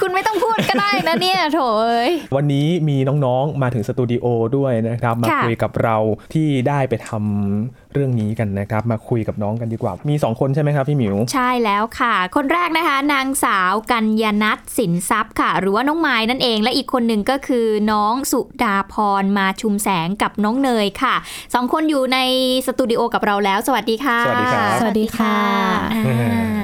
[0.00, 4.26] คุณไม่ต้องพูดก็ได้นะเนี่ยโถเอ้ยวันนี้มีน้องๆมาถึงสตูดิโอ
[4.56, 5.96] ด้วยนะครับ มาค่ะคุยกับเรา
[6.34, 21.14] ที่ได้ไปทำเรื่องนี้กันนะครับมาคุยกับน้องกันดีกว่า มี 2 คนใช่ไหมครับพี่หมิว ใช่แล้วค่ะ คนแรกนะคะ นางสาวกัญญานัทสินทรัพย์ค่ะ หรือว่าน้องไม้นั่นเอง และอีกคนหนึ่งก็คือน้องสุดาพรมาชุมแสงกับน้องเนยค่ะ
[21.54, 22.18] สองคนอยู่ใน
[22.66, 25.36] สตูดิโอกับเราแล้ว สวัสดีค่ะ สวัสดีครับสวัสดีค่ะ
[25.94, 26.02] อ่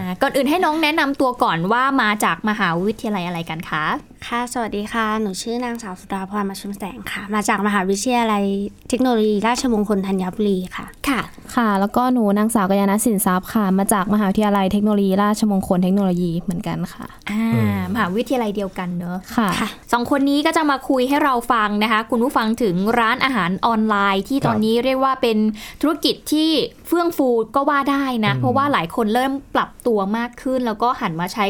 [0.03, 3.85] าก่อนอื่นให้น้องแนะนำตัวก่อนว่ามาจากมหาวิทยาลัยอะไรกันคะ
[4.29, 8.45] ค่ะ สวัสดีค่ะ หนูชื่อนางสาวสุดาพรมาชุมแสงค่ะ มาจากมหาวิทยาลัย
[8.89, 11.21] เทคโนโลยีราชมงคลธัญบุรีค่ะ ค่ะ
[11.57, 19.49] ค่ะ แล้วก็หนูนางสาวกัญญาณสินทรัพย์ค่ะ มาจากมหาวิทยาลัยเทคโนโลยีราชมงคลเทคโนโลยีเหมือนกันค่ะ อ่ามหาวิทยาลัยเดียวกันเนอะค่ะ
[19.93, 25.39] สองคนนี้ก็จะมาคุยให้เราฟังนะคะ คุณผู้ฟังถึงร้านอาหารออนไลน์ ที่ตอนนี้เรียกว่าเป็น
[25.81, 26.51] ธุรกิจที่
[26.89, 31.47] เฟื่องฟูก็ว่าได้นะ เพราะว่าหลายคนเริ่มปรับตัวมากขึ้น แล้วก็หันมาใช้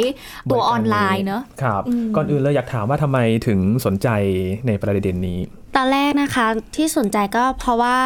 [0.50, 4.08] ตัวออนไลน์เนอะครับอืมก่อนอื่นเลยอยากถามว่าทำไมถึงสนใจ
[4.66, 5.38] ในประเด็นนี้
[5.76, 6.46] ตอนแรกนะคะ
[6.76, 7.96] ที่สนใจก็เพราะว่า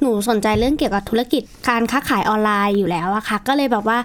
[0.00, 3.98] หนูสนใจเรื่องเกี่ยวกับธุรกิจการค้าขายออนไลน์อยู่แล้วอะค่ะก็เลยแบบว่า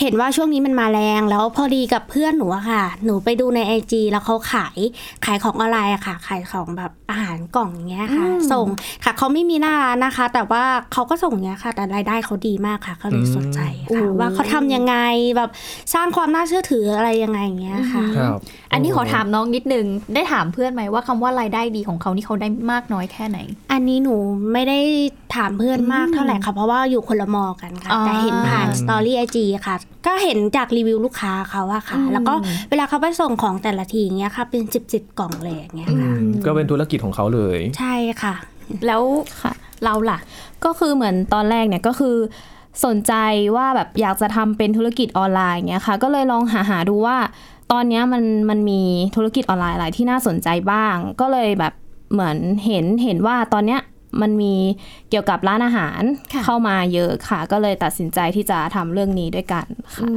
[0.00, 4.78] เห็นว่าช่วงนี้มันมาแรงแล้วพอดีกับเพื่อนหนูอะค่ะ หนูไปดูใน IG แล้วเขาขาย
[5.24, 8.66] ขายของออนไลน์อะค่ะ ขายของแบบอาหารกล่องอย่างเงี้ยค่ะ อืม ส่ง
[9.04, 13.60] ค่ะเขาไม่มีหน้าร้านนะคะ แต่ว่าเขาก็ส่งอย่างเงี้ยค่ะ แต่รายได้เขาดีมากค่ะก็เลยสนใจ
[13.96, 14.96] ค่ะ ว่าเขาทำยังไง
[15.36, 15.50] แบบ
[15.94, 18.04] สร้างความน่าเชื่อถืออะไรยังไงอย่างเงี้ยค่ะ
[18.72, 23.38] อันนี้ขอถามน้องนิดนึง ได้ถามเพื่อนไหมว่าคำว่ารายได้ดีของเขานี่เขาได้มากน้อยแค่ไหน
[23.72, 24.14] อันนี้หนู
[24.52, 24.78] ไม่ได้
[25.36, 29.76] ถามเพื่อนมากเท่าไหร่ค่ะ เพราะว่าอยู่คนละมอกันค่ะอ่าแต่เห็นผ่านสตอรี่ไอจีค่ะ
[30.06, 32.34] ก็เห็นจากรีวิวลูกค้าเขาอะค่ะอืมแล้วก็
[32.70, 36.12] เวลาเขาไปส่งของแต่ละทีอย่างเงี้ยค่ะ เป็นสิบสิบกล่องเลยอย่างเงี้ยค่ะ
[36.46, 38.34] ก็เป็นธุรกิจของเขาเลย ใช่ค่ะ
[38.86, 39.02] แล้ว
[39.42, 39.52] ค่ะ
[39.84, 40.18] เราล่ะ
[40.64, 42.16] ก็คือเหมือนตอนแรกเนี่ยก็คือ
[42.84, 43.12] สนใจ
[43.56, 47.16] ว่าแบบอยากจะทำเป็นธุรกิจออนไลน์เงี้ยค่ะ ก็เลยลองหาหาดูว่า
[47.72, 48.82] ตอนเนี้ยมันมันมี
[49.16, 51.72] ธุรกิจออนไลน์อะไรที่น่าสนใจบ้าง ก็เลยแบบ
[52.12, 53.80] เหมือนเห็นเห็นว่าตอนเนี้ย
[54.22, 54.54] มันมี
[55.10, 56.02] เกี่ยวกับร้านอาหาร
[56.44, 60.08] เข้ามาเยอะค่ะ ก็เลยตัดสินใจที่จะทำเรื่องนี้ด้วยกันค่ะ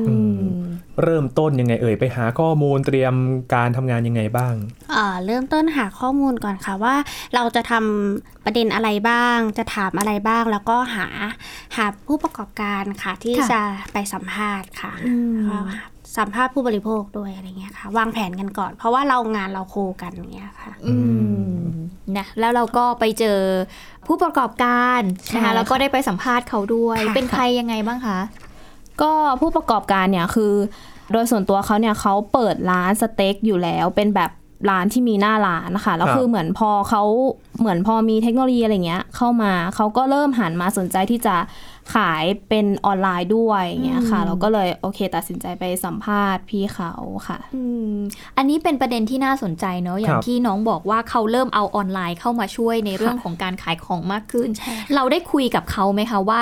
[1.03, 3.13] เริ่มต้นยังไงเอ่ยไปหาข้อมูลเตรียม
[3.53, 4.53] การทำงานยังไงบ้าง
[4.91, 6.95] เอ่อเริ่มต้นหาข้อมูลก่อนค่ะว่า
[7.35, 11.07] เราจะทำประเด็นอะไรบ้าง จะถามอะไรบ้าง แล้วก็หา
[11.75, 13.61] หาผู้ประกอบการค่ะที่ค่ะจะ
[13.93, 15.57] ไปสัมภาษณ์ค่ะอืมก็
[16.17, 20.95] สัมภาษณ์ผู้บริโภคด้วยอะไรเงี้ยค่ะ วางแผนกันก่อน เพราะว่าเรางานเราโคกันอย่างเงี้ยค่ะ อื
[21.59, 21.61] ม
[22.17, 23.39] นะแล้วเราก็ไปเจอ
[24.07, 28.19] ผู้ประกอบการใช่นะคะค่ะแล้วก็ได้ไปสัมภาษณ์เขาด้วยค่ะเป็นใครยังไงบ้างคะ
[29.01, 29.11] ก็
[29.41, 30.53] ผู้ประกอบการเนี่ยคือ
[31.11, 34.31] โดยส่วนตัวเขาเนี่ยเขาเปิดร้านสเต็กอยู่แล้วเป็นแบบ
[34.69, 37.03] ร้านที่มีหน้าร้านนะคะแล้วคือเหมือนพอเขา
[37.59, 41.35] เหมือนพอมีเทคโนโลยีอะไรเงี้ยเข้ามาเขาก็เริ่มหันมาสนใจที่จะ
[41.95, 46.93] ขายเป็นออนไลน์ด้วยอย่างเงี้ยค่ะอืมเราก็เลยโอเค ตัดสินใจไปสัมภาษณ์พี่เขา
[47.27, 47.95] ค่ะอืม
[48.37, 54.49] อันนี้เป็นประเด็นที่น่าสนใจเนอะอย่างครับที่น้องบอกว่าเขาเริ่มเอาออนไลน์เข้ามาช่วยในเรื่องของการขายของมากขึ้น
[54.95, 56.39] เราได้คุยกับเขาไหมคะว่า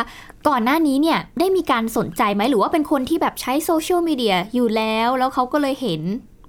[0.47, 6.01] ก่อนหน้านี้เนี่ยได้มีการสนใจไหมหรือว่าเป็นคนที่แบบใช้โซเชียลมีเดียอยู่แล้ว แล้วเขาก็เลยเห็น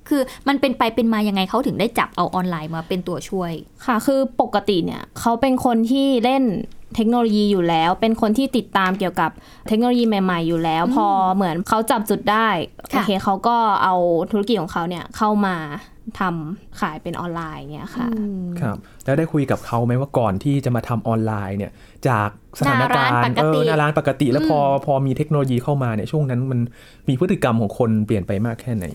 [0.09, 3.53] คือมันเป็นไปเป็นมายังไงเขาถึงได้จับเอาออนไลน์มาเป็นตัวช่วย
[3.87, 6.45] ค่ะ คือปกติเนี่ยเขาเป็นคนที่เล่น
[6.97, 9.31] เทคโนโลยีอยู่แล้ว เป็นคนที่ติดตามเกี่ยวกับ
[9.69, 12.49] เทคโนโลยีใหม่ๆ อยู่แล้ว พอเหมือนเขาจับจุดได้
[12.93, 13.95] โอเคเขาก็เอา
[14.31, 15.57] ธุรกิจของเขาเนี่ยเข้ามา
[16.21, 18.07] ทำขายเป็นออนไลน์เงี้ยค่ะ
[18.61, 21.73] ครับแล้วได้คุยกับเขาไหมว่าก่อนที่จะมาทำออนไลน์เนี่ย
[22.09, 22.29] จาก
[22.59, 26.61] สถานการหน้าร้านณ์ปกเอติอหน้าร้านปกติ แล้วพออืมพอมีเทคโนโลยีเข้ามาเนี่ยช่วงนั้นมัน
[27.09, 28.87] มีพฤติกรรมของคนเปลี่ยนไปมากแค่ไหน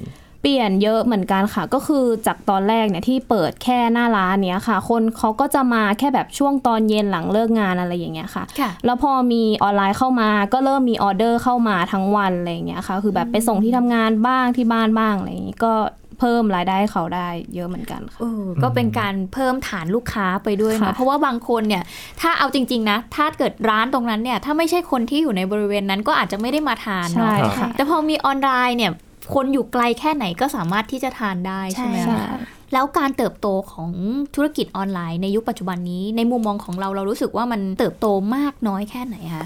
[0.42, 15.74] เปลี่ยนเยอะเหมือนกันค่ะ ก็คือจากตอนแรกเนี่ยที่เปิดแค่หน้าร้านเนี้ยค่ะ คนเขาก็จะมาแค่แบบช่วงตอนเย็นหลังเลิกงานอะไรอย่างเงี้ยค่ะค่ะแล้วพอมีออนไลน์เข้ามาก็เริ่มมีออเดอร์เข้ามาทั้งวันอะไรอย่างเงี้ยค่ะ คือแบบไปส่งที่ทำงานบ้างที่บ้านบ้างอะไรอย่างงี้ก็
[16.20, 21.84] เพิ่มรายได้ให้เขาได้เยอะเหมือนกันค่ะเออก็เป็นการเพิ่มฐานลูกค้าไปด้วยค่ะนะเพราะว่าบางคนเนี่ย
[22.22, 28.92] ถ้าเอาจริง ๆนะ ถ้าเกิดร้านตรงนั้นเนี่ยถ้าไม่ใช่คนที่อยู่ในบริเวณนั้นก็อาจจะไม่ได้มาทานเนาะใช่ค่ะแต่พอมีออนไลน์เนี่ย
[29.34, 32.30] คนอยู่ไกลแค่ไหนก็สามารถที่จะทานได้ใช่ไหมใช่คะ
[32.74, 33.92] แล้วการเติบโตของ
[34.36, 39.46] ธุรกิจออนไลน์ในยุคปัจจุบันนี้ ในมุมมองของเราเรารู้สึกว่ามันเติบโตมากน้อยแค่ไหนคะ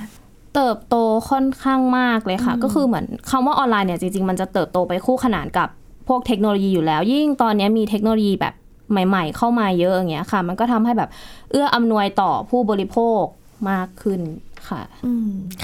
[0.56, 0.96] เติบโต
[1.30, 5.68] ค่อนข้างมากเลยค่ะอืมก็คือเหมือนคำว่าออนไลน์เนี่ยจริงๆ มันจะเติบโตไปคู่ขนานกับ
[6.08, 8.54] พวกเทคโนโลยีอยู่แล้ว ยิ่งตอนนี้มีเทคโนโลยีแบบ
[8.92, 11.10] ใหม่ ๆ เข้ามาเยอะอย่างเงี้ยค่ะ มันก็ทำให้แบบ
[11.52, 13.24] เอื้ออำนวยต่อผู้บริโภค
[13.70, 14.22] มากขึ้น
[14.70, 14.82] ค่ะ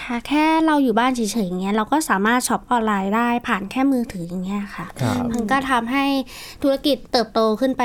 [0.01, 6.05] ค่ะ แค่เราอยู่บ้านเฉยๆอย่างเงี้ยเราก็สามารถช็อปออนไลน์ได้ผ่านแค่มือถืออย่างเงี้ยค่ะ ครับมันก็ทำให้
[6.63, 7.83] ธุรกิจเติบโตขึ้นไป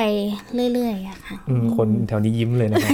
[0.72, 2.92] เรื่อยๆอะค่ะ อืมคนแถวนี้ยิ้มเลยนะครับ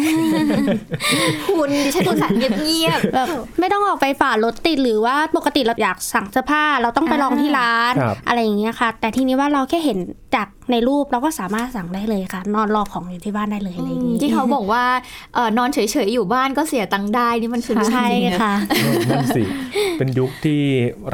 [1.58, 3.26] คุณดิฉันอุตส่าห์เงียบ แบบ
[3.60, 9.98] ไม่ต้องออกไปฝ่ารถติดหรือว่าปกติเราอยากสั่งเสื้อผ้า เราต้องไปลองที่ร้าน ครับ อะไรอย่างเงี้ยค่ะ แต่ทีนี้ว่าเราแค่เห็น
[10.34, 14.84] จากในรูปเราก็สามารถสั่งได้เลยค่ะ นอนรอของอยู่ที่บ้านได้เลยอะไรอย่างงี้ ที่เขาบอกว่า
[15.34, 18.11] เอ่อนอนเฉยๆอยู่บ้านก็เสียตังค์ได้นี่มันคือเรื่องใช่จริงๆนะ
[18.42, 19.42] ค่ะเออนั่นสิ
[19.98, 20.60] เป็นยุคที่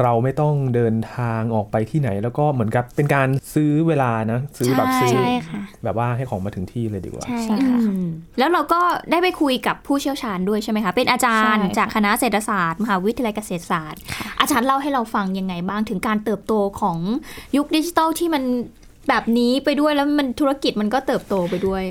[0.01, 7.57] เราไม่ต้องเดินทางออกไปที่ไหน แล้วก็เหมือนกับเป็นการซื้อเวลานะซื้อแบบซื้อใช่ค่ะแบบว่าให้ของมาถึงที่เลยดีกว่าอื
[8.01, 8.05] ม
[8.39, 8.81] แล้วเราก็
[9.11, 13.99] ได้ไปคุยกับผู้เชี่ยวชาญด้วยใช่ไหมคะ เป็นอาจารย์ใช่ค่ะจากคณะเศรษฐศาสตร์มหาวิทยาลัยเกษตรศาสตร์
[14.39, 16.97] อาจารย์เล่าให้เราฟังยังไงบ้างถึงการเติบโตของ
[17.57, 18.43] ยุคดิจิทัลที่มัน
[19.09, 21.83] แบบนี้ไปด้วยแล้วมันธุรกิจมันก็เติบโตไปด้วย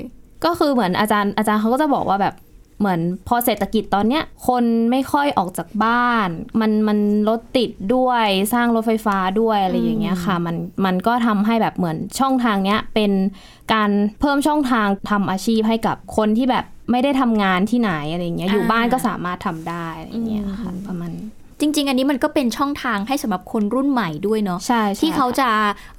[0.45, 2.33] ก็คือเหมือนอาจารย์อาจารย์เขาก็จะบอกว่าแบบ
[2.79, 6.29] เหมือนพอเศรษฐกิจตอนเนี้ยคนไม่ค่อยออกจากบ้าน
[6.61, 6.99] มันมัน
[7.29, 10.55] รถติดด้วยสร้างรถไฟฟ้าด้วยอะไรอย่างเงี้ยค่ะ มัน
[10.85, 13.11] มันก็ทำให้แบบเหมือนช่องทางเนี้ยเป็น
[13.73, 13.89] การ
[14.21, 21.11] เพิ่มช่องทางทำอาชีพให้กับคนที่แบบไม่ได้ทำงานที่ไหนอะไรอย่างเงี้ยอยู่อ่าบ้านก็สามารถทำได้อะไรอย่างเงี้ยค่ะประมาณ
[21.59, 25.49] จริง ๆ อันนี้มันก็เป็นช่องทางให้สำหรับคนรุ่นใหม่ด้วยเนาะใช่ใช่ที่เขาจะ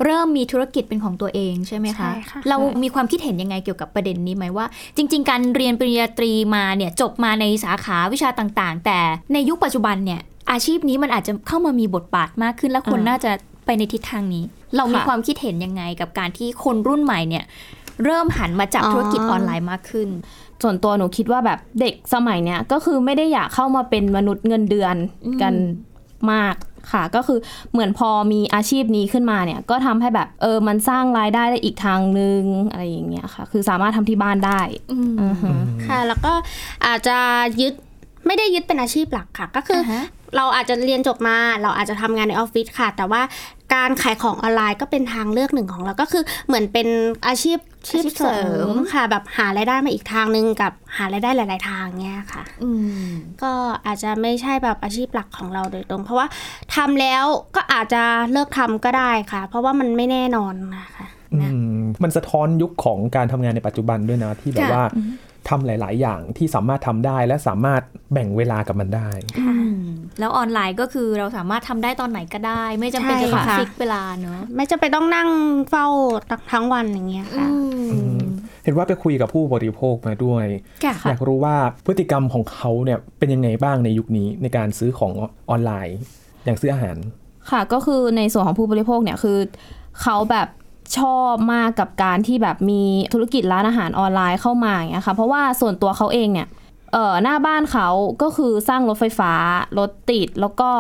[0.05, 8.99] เริ่มมีธุรกิจเป็นของตัวเองใช่ไหมคะใช่ค่ะเรามีความคิดเห็นยังไงเกี่ยวกับประเด็นนี้ไหมว่า จริง ๆ การเรียนปริญญาตรีมาเนี่ยจบมาในสาขาวิชาต่างๆ แต่
[9.33, 13.31] ในยุคปัจจุบันเนี่ยอาชีพนี้มันอาจจะเข้ามามีบทบาทมากขึ้น และคนอ่าน่าจะ
[13.67, 14.45] ไปในทิศทางนี้
[14.77, 17.45] เรามีค่ะความคิดเห็นยังไงกับการที่คนรุ่นใหม่เนี่ย
[18.05, 20.09] เริ่มหันมาจับธุรกิจออนไลน์มากขึ้น
[20.63, 24.97] ส่วนตัวหนูคิดว่าแบบเด็กสมัยเนี้ยก็คือไม่ได้อยากเข้ามาเป็นมนุษย์เงินเดือน
[25.43, 25.55] กัน
[26.33, 26.55] มาก
[26.93, 27.39] ค่ะ ก็คือ
[27.73, 34.61] เหมือนพอมีอาชีพนี้ขึ้นมาเนี่ย ก็ทำให้แบบเออมันสร้างรายได้ได้อีกทางนึงอะไรอย่างเงี้ยค่ะ คือสามารถทำที่บ้านได้
[34.93, 35.51] อือฮึ
[35.87, 36.33] ค่ะ แล้วก็
[36.87, 37.17] อาจจะ
[37.61, 37.75] ยึด
[38.27, 39.93] ไม่ได้ยึดเป็นอาชีพหลักค่ะ ก็คืออ
[40.37, 43.23] เราอาจจะเรียนจบมา เราอาจจะทำงานในออฟฟิศค่ะ แต่ว่า
[43.75, 46.89] การขายของออนไลน์ก็เป็นทางเลือกหนึ่งของเราก็คือเหมือนเป็น
[47.27, 52.43] อาชีพอาชีพเสริมค่ะ แบบหารายได้มาอีกทางหนึ่งกับหารายได้หลาย ๆ ทางเนี้ยค่ะ
[53.43, 53.53] ก็
[53.87, 56.27] อาจจะไม่ใช่แบบอาชีพหลักของเราโดยตรง เพราะว่า
[56.75, 57.25] ทำแล้ว
[57.57, 58.03] ก็อาจจะ
[58.33, 61.39] เลิกทำก็ได้ค่ะ เพราะว่ามันไม่แน่นอนนะคะอื
[61.79, 64.85] มมันสะท้อนยุคของการทำงานในปัจจุบันด้วยนะที่แบบค่ะว่า
[65.49, 67.83] ทำหลาย ๆ อย่างที่สามารถทำได้และสามารถ
[68.13, 69.09] แบ่งเวลากับมันได้
[69.41, 69.79] อืม
[70.21, 75.29] แล้วออนไลน์ก็คือเราสามารถทำได้ตอนไหนก็ได้ ไม่จำเป็นจะต้องใช่ค่ะฟิกเวลาเนอะไม่จะไปนต้องนั่ง
[75.71, 75.87] เฝ้า
[76.53, 77.47] ทั้งวันอย่างเงี้ยค่ะ
[78.65, 80.45] เห็นว่าไปคุยกับผู้บริโภคมาด้วย
[80.85, 85.13] ค่ะอยากรู้ว่าพฤติกรรมของเขาเนี่ยเป็นยังไงบ้างในยุคนี้ในการซื้อของ
[85.51, 85.99] ออนไลน์
[86.45, 86.97] อย่างซื้ออาหาร
[87.51, 89.39] ค่ะก็คือในส่วนของผู้บริโภคเนี่ยคือ
[90.03, 90.49] เขาแบบ
[90.99, 92.83] ชอบมากกับการที่แบบมี
[93.15, 96.49] ธุรกิจร้านอาหารออนไลน์เข้ามาอย่างเงี้ยค่ะเพราะว่าส่วนตัวเขาเองเนี่ย
[96.93, 97.89] เออหน้าบ้านเขา
[98.23, 99.33] ก็คือสร้างรถไฟฟ้า
[99.79, 100.71] รถติดแล้วก็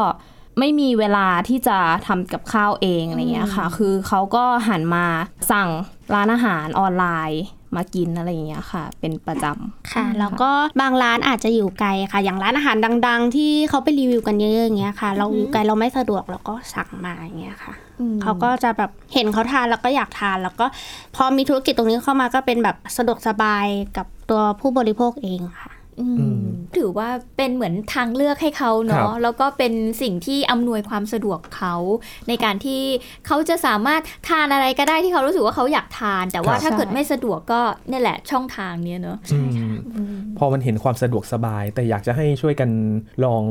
[0.58, 5.06] ไม่มีเวลาที่จะทำกับข้าวเองอะไรเงี้ยค่ะ คือเขาก็หันมา
[5.50, 5.68] สั่ง
[6.14, 7.42] ร้านอาหารออนไลน์
[7.76, 10.50] มากินอะไรอย่างเงี้ยค่ะ เป็นประจำค่ะ แล้วก็
[10.80, 17.74] บางร้านอาจจะอยู่ไกลค่ะ อย่างร้านอาหารดัง ๆ ที่เขาไปรีวิวกันเยอะๆอย่างเงี้ยค่ะ เราอยู่ไกลเราไม่สะดวกเราก็สั่งมาอย่างเงี้ยค่ะ
[18.22, 20.66] เขาก็จะแบบเห็นเขาทานแล้วก็อยากทาน แล้วก็
[21.16, 25.70] พอมีธุรกิจตรงนี้เข้ามาก็เป็นแบบสะดวกสบายกับตัวผู้บริโภคเองค่ะ
[26.76, 29.72] ถือว่าเป็นเหมือนทางเลือกให้เขาครัเนาะบแล้วก็เป็น
[30.02, 31.74] สิ่งที่อำนวยความสะดวกเขา
[32.28, 32.82] ในการที่
[33.26, 39.38] เขาจะสามารถทานอะไรก็ได้ที่เขารู้สึกว่าเขาอยากทาน แต่ว่าครับถ้าเกิดไม่สะดวกก็นี่แหละช่องทางเนี้ยเนาะอื
[39.72, 39.74] ม
[40.38, 42.70] พอมันเห็นความสะดวกสบาย แต่อยากจะให้ช่วยกัน
[43.24, 43.42] ลอง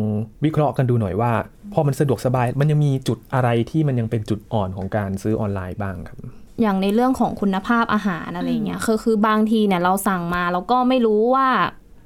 [0.45, 1.31] วิเคราะห์กันดูหน่อยว่า
[1.73, 6.19] พอมันสะดวกสบาย มันยังมีจุดอะไรที่มันยังเป็นจุดอ่อนของการซื้อออนไลน์บ้างครับ
[6.61, 11.47] อย่างในเรื่องของคุณภาพอาหารอะไรเงี้ยคือคือบางทีเนี่ยเราสั่งมาแล้วก็ไม่รู้ว่า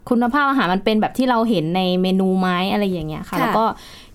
[0.09, 3.65] คุณภาพอาหารมันเป็นแบบที่เราเห็นในเมนูไหม้อะไรอย่างเงี้ยค่ะค่ะ แล้วก็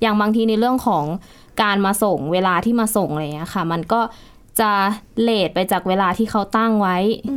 [0.00, 1.04] อย่างบางทีในเรื่องของ
[1.62, 4.00] การมาส่งเวลาที่มาส่งอะไรเงี้ยค่ะ มันก็
[4.60, 4.70] จะ
[5.22, 6.96] เลทไปจากเวลาที่เขาตั้งไว้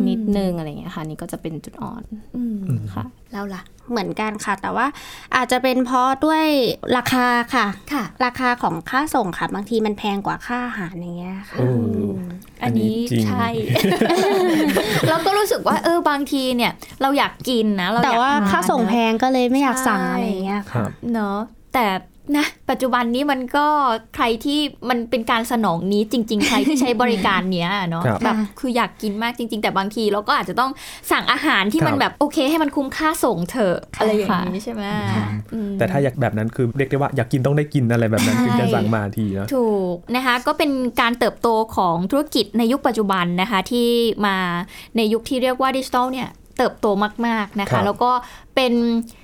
[0.10, 2.04] นิดนึงอะไรเงี้ยค่ะ นี่ก็จะเป็นจุดอ่อน
[2.94, 3.04] ค่ะ
[3.34, 3.62] แล้วล่ะ
[3.92, 4.88] เหมือนกันค่ะ แต่ว่า
[5.36, 6.46] อาจจะเป็นเพราะด้วย
[6.98, 11.68] ราคาค่ะค่ะ ราคาของค่าส่งค่ะ บางทีมันแพงกว่าค่าอาหารอย่างเงี้ยค่ะโอ้
[12.64, 13.48] อันนี้จริงใช่
[15.10, 21.38] เราก็รู้สึกว่าเออบางทีเนี่ย เราอยากกินนะเราแต่อยกว่าทนค่าส่งนะแพงก็เลยไม่อยากสั่งใช่อะไรอย่างเงี้ยค่ะเนาะ
[21.74, 21.86] แต่
[22.38, 23.68] นะปัจจุบันนี้มันก็
[24.16, 24.60] ใครที่
[24.90, 30.72] มันเป็นการสนองนี้จริง ๆ ใครที่ใช้บริการเนี้ยเนาะครับแบบคืออยากกินมากจริง ๆ แต่บางทีเราก็อาจจะต้อง
[31.12, 34.84] สั่งอาหารที่มันครับแบบโอเค ให้มันคุ้มค่าส่งเถอะอะไรอย่างนี้ใช่ไหม
[35.54, 40.72] อืมแต่ถ้าอยากแบบนั้นคือเรียกได้ว่าอยากกินต้องได้กินอะไรแบบนั้นใช่ถึงจะสั่งมาทีนะถูกนะคะก็เป็น
[41.02, 43.88] การเติบโตของธุรกิจในยุคปัจจุบันนะคะที่
[44.26, 44.36] มา
[44.98, 46.88] ในยุคที่เรียกว่าดิจิทัลเนี่ย เติบโต
[47.28, 48.12] มาก ๆ นะครัคะบแล้วก็
[48.56, 48.74] เป็น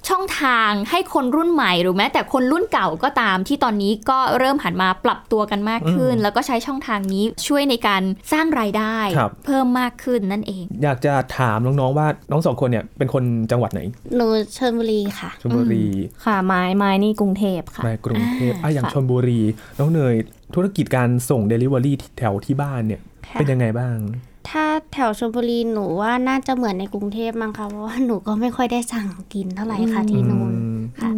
[0.09, 8.01] ช่องทางให้คนรุ่นใหม่หรือแม้แต่คนรุ่นเก่าก็ตามที่ตอนนี้ก็เริ่มหันมาปรับตัวกันมากขึ้น แล้วก็ใช้ช่องทางนี้ช่วยในการ
[8.33, 13.81] สร้างรายได้ครับเพิ่มมากขึ้นนั่นเอง อยากจะถามน้องๆว่าน้องสองคนเนี่ยเป็นคนจังหวัดไหน
[14.15, 15.85] หนูชลบุรีค่ะชลบุรี
[16.25, 19.41] ค่ะไม้ไม้นี่กรุงเทพค่ะมากรุงเทพอะอย่างค่ะชลบุรี
[19.79, 20.15] น้องเนย
[20.55, 23.95] ธุรกิจการส่ง Delivery แถวที่บ้านเนี่ยค่ะเป็นยังไงบ้าง
[24.49, 30.53] ถ้าแถวชลบุรีหนูว่าน่าจะเหมือนในกรุงเทพมั้งคะเพราะว่าหนูก็ไม่ค่อยได้สั่งกินเท่าไหร่ค่ะที่นู่น
[31.01, 31.11] ค่ะ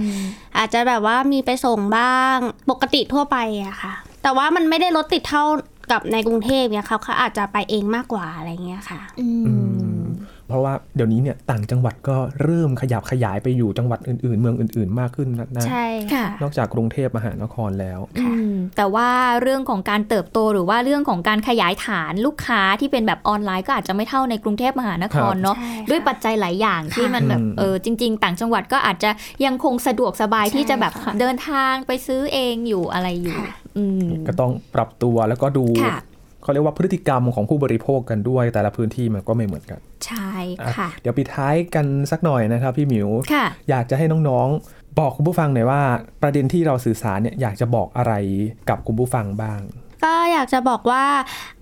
[0.58, 2.38] อาจจะแบบว่ามีไปส่งบ้าง
[2.70, 5.44] ปกติทั่วไปอะค่ะ แต่ว่ามันไม่ได้รถติดเท่า
[5.92, 9.00] กับในกรุงเทพเนี่ยเขาเขาอาจจะไปเองมากกว่าอะไรเงี้ยค่ะ
[10.50, 19.10] เพราะว่าเดี๋ยวนี้เนี่ยต่างจังหวัดก็เริ่มขยับขยายไปอยู่จังหวัดอื่นๆ เมืองอื่นๆ มากขึ้นนะนะใช่ค่ะนอกจากกรุงเทพมหานครแล้วอืมแต่ว่า
[19.42, 29.10] เรื่องของการเติบโตหรือว่าเรื่องของการขยายฐานลูกค้าที่เป็นแบบออนไลน์ก็อาจจะไม่เท่าในกรุงเทพมหานครเนาะใช่ค่ะด้วยปัจจัยหลายอย่างที่มันแบบอืมเออจริง ๆ ต่างจังหวัดก็อาจจะ
[29.46, 33.38] ยังคงสะดวกสบายที่จะแบบเดินทางไปซื้อเองอยู่อะไรอยู่
[33.78, 35.98] อืมก็ต้องปรับตัวแล้วก็ดูค่ะ
[36.44, 40.32] เขาเรียกว่าพฤติกรรมของผู้บริโภคกันด้วย แต่ละพื้นที่มันก็ไม่เหมือนกัน ใช่
[40.62, 45.82] อะค่ะ เดี๋ยวปิดท้ายกันสักหน่อยนะครับพี่หมิวค่ะอยากจะให้น้องๆ บอกคุณผู้ฟังหน่อยว่า
[46.22, 48.14] ประเด็นที่เราสื่อสารเนี่ยอยากจะบอกอะไร
[48.70, 49.62] กับคุณผู้ฟังบ้าง
[50.04, 51.06] ก็อยากจะบอกว่า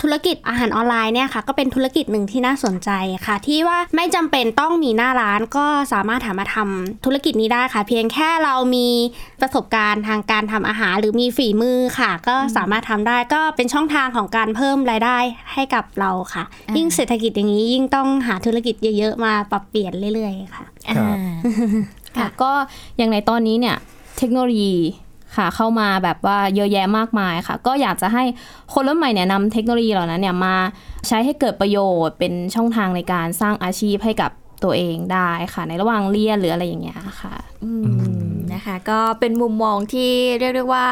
[0.01, 2.89] ธุรกิจอาหารออนไลน์เนี่ยค่ะก็เป็นธุรกิจหนึ่งที่น่าสนใจ
[3.25, 8.89] ค่ะ ที่ว่าไม่จำเป็นต้องมีหน้าร้านก็สามารถหามาทำธุรกิจนี้ได้ค่ะ เพียงแค่เรามี
[9.41, 15.17] ประสบการณ์ทางการทำอาหารหรือมีฝีมือค่ะ ก็สามารถทำได้ก็เป็นช่องทางของการเพิ่มรายได้
[15.53, 16.43] ให้กับเราค่ะ
[16.77, 20.65] ยิ่งเศรษฐกิจอย่างนี้ยิ่งต้องหาธุรกิจเยอะๆมาปรับเปลี่ยนเรื่อยๆค่ะ
[20.97, 21.17] ครับ
[22.17, 22.51] ค่ะก็
[22.97, 23.75] อย่างในตอนนี้เนี่ย
[24.17, 24.75] เทคโนโลยี
[25.37, 28.23] ค่ะเข้ามาแบบว่าเยอะแยะมากมายค่ะ ก็อยากจะให้
[28.73, 30.55] คนรุ่นใหม่เนี่ยนำเทคโนโลยีเหล่านั้นเนี่ยมา
[31.07, 34.31] ใช้ให้เกิดประโยชน์ เป็นช่องทางในการสร้างอาชีพให้กับ
[34.63, 40.85] ตัวเองได้ค่ะ ในระหว่างเรียนหรืออะไรอย่างเงี้ยค่ะอืมนะคะ ก็เป็นมุมมองที่เรียกได้ว่า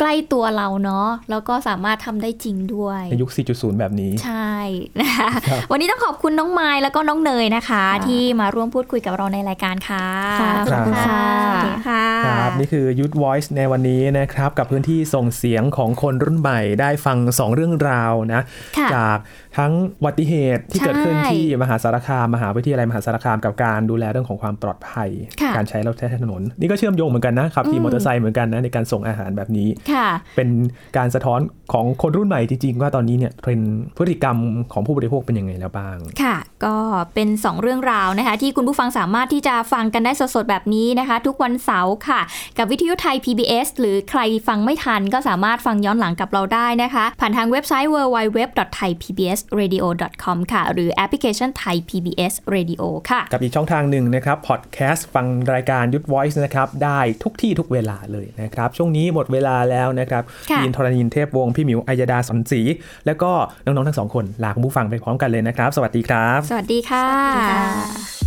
[0.00, 4.54] ใกล้ตัวเราเนาะแล้วก็สามารถทำได้จริงด้วย ในยุค 4.0 แบบนี้ ใช่
[5.00, 10.06] นะคะครับวันนี้ต้องขอบคุณน้องไม้แล้วก็น้องเนยนะคะ ที่มาร่วมพูดคุยกับเราในรายการค่ะ
[10.40, 18.42] ค่ะขอบคุณค่ะสวัสดีค่ะครับนี่คือยุทธ Voice ในวันนี้นะครับ กับพื้นที่ส่งเสียงของคนรุ่นใหม่ได้ฟัง 2 เรื่องราวนะ
[18.78, 19.18] ค่ะจาก
[19.58, 25.08] ทั้งอุบัติเหตุที่ใช่เกิดขึ้นที่มหาสารคามมหาวิทยาลัยมหาสารคามกับการดูแลเรื่องของความปลอดภัย
[25.40, 29.91] ค่ะการใช้รถใช้ถนน นี่ก็เชื่อมโยงเหมือนกันนะขับขี่อืมมอเตอร์ไซค์เหมือนกันนะในการส่งอาหารแบบนี้ค่ะ
[30.36, 30.48] เป็น
[30.96, 31.40] การสะท้อน
[31.72, 34.36] ของคนรุ่นใหม่จริงๆว่าตอนนี้เนี่ยเทรนด์พฤติกรรม
[34.72, 36.76] ของผู้บริโภคเป็นยังไงแล้วบ้าง ค่ะ ก็
[37.14, 42.20] เป็น 2 เรื่องราวนะคะ ที่คุณผู้ฟังสามารถที่จะฟังกันได้สดๆแบบนี้นะคะ ทุกวันเสาร์ค่ะ
[42.58, 62.60] กับวิทยุไทย PBS หรือใครฟังไม่ทันก็สามารถฟังย้อนหลังกับเราได้นะคะ ผ่านทางเว็บไซต์ www.thaipbsradio.com ค่ะ หรือแอปพลิเคชันไทย PBS Radio ค่ะ กับอีกช่องทางหนึ่งนะครับพอดแคสต์ฟังรายการยุทธ Voice นะครับได้ทุกที่ทุกเวลาเลยนะครับช่วงนี้หมดเวลาแล้วนะครับค่ะยินทรณินเทพวงศ์พี่หมิวอัยดาสอนศรี
[63.06, 63.30] แล้วก็
[63.64, 67.06] น้องๆทั้งสองคนลาคุณผู้ฟังไปพร้อมกันเลยนะครับ สวัสดีครับ สวัสดีค่ะ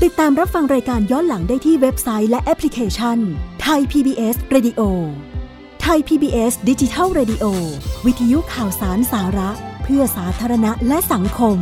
[0.03, 3.17] ติดตามรับฟังรายการย้อนหลังได้ที่เว็บไซต์และแอปพลิเคชัน
[3.61, 4.81] ไทย PBS Radio
[5.81, 7.45] ไทย PBS ดิจิทัล Radio
[8.05, 9.49] วิทยุข่าวสารสาระ
[9.83, 11.57] เพื่อสาธารณะและสังคม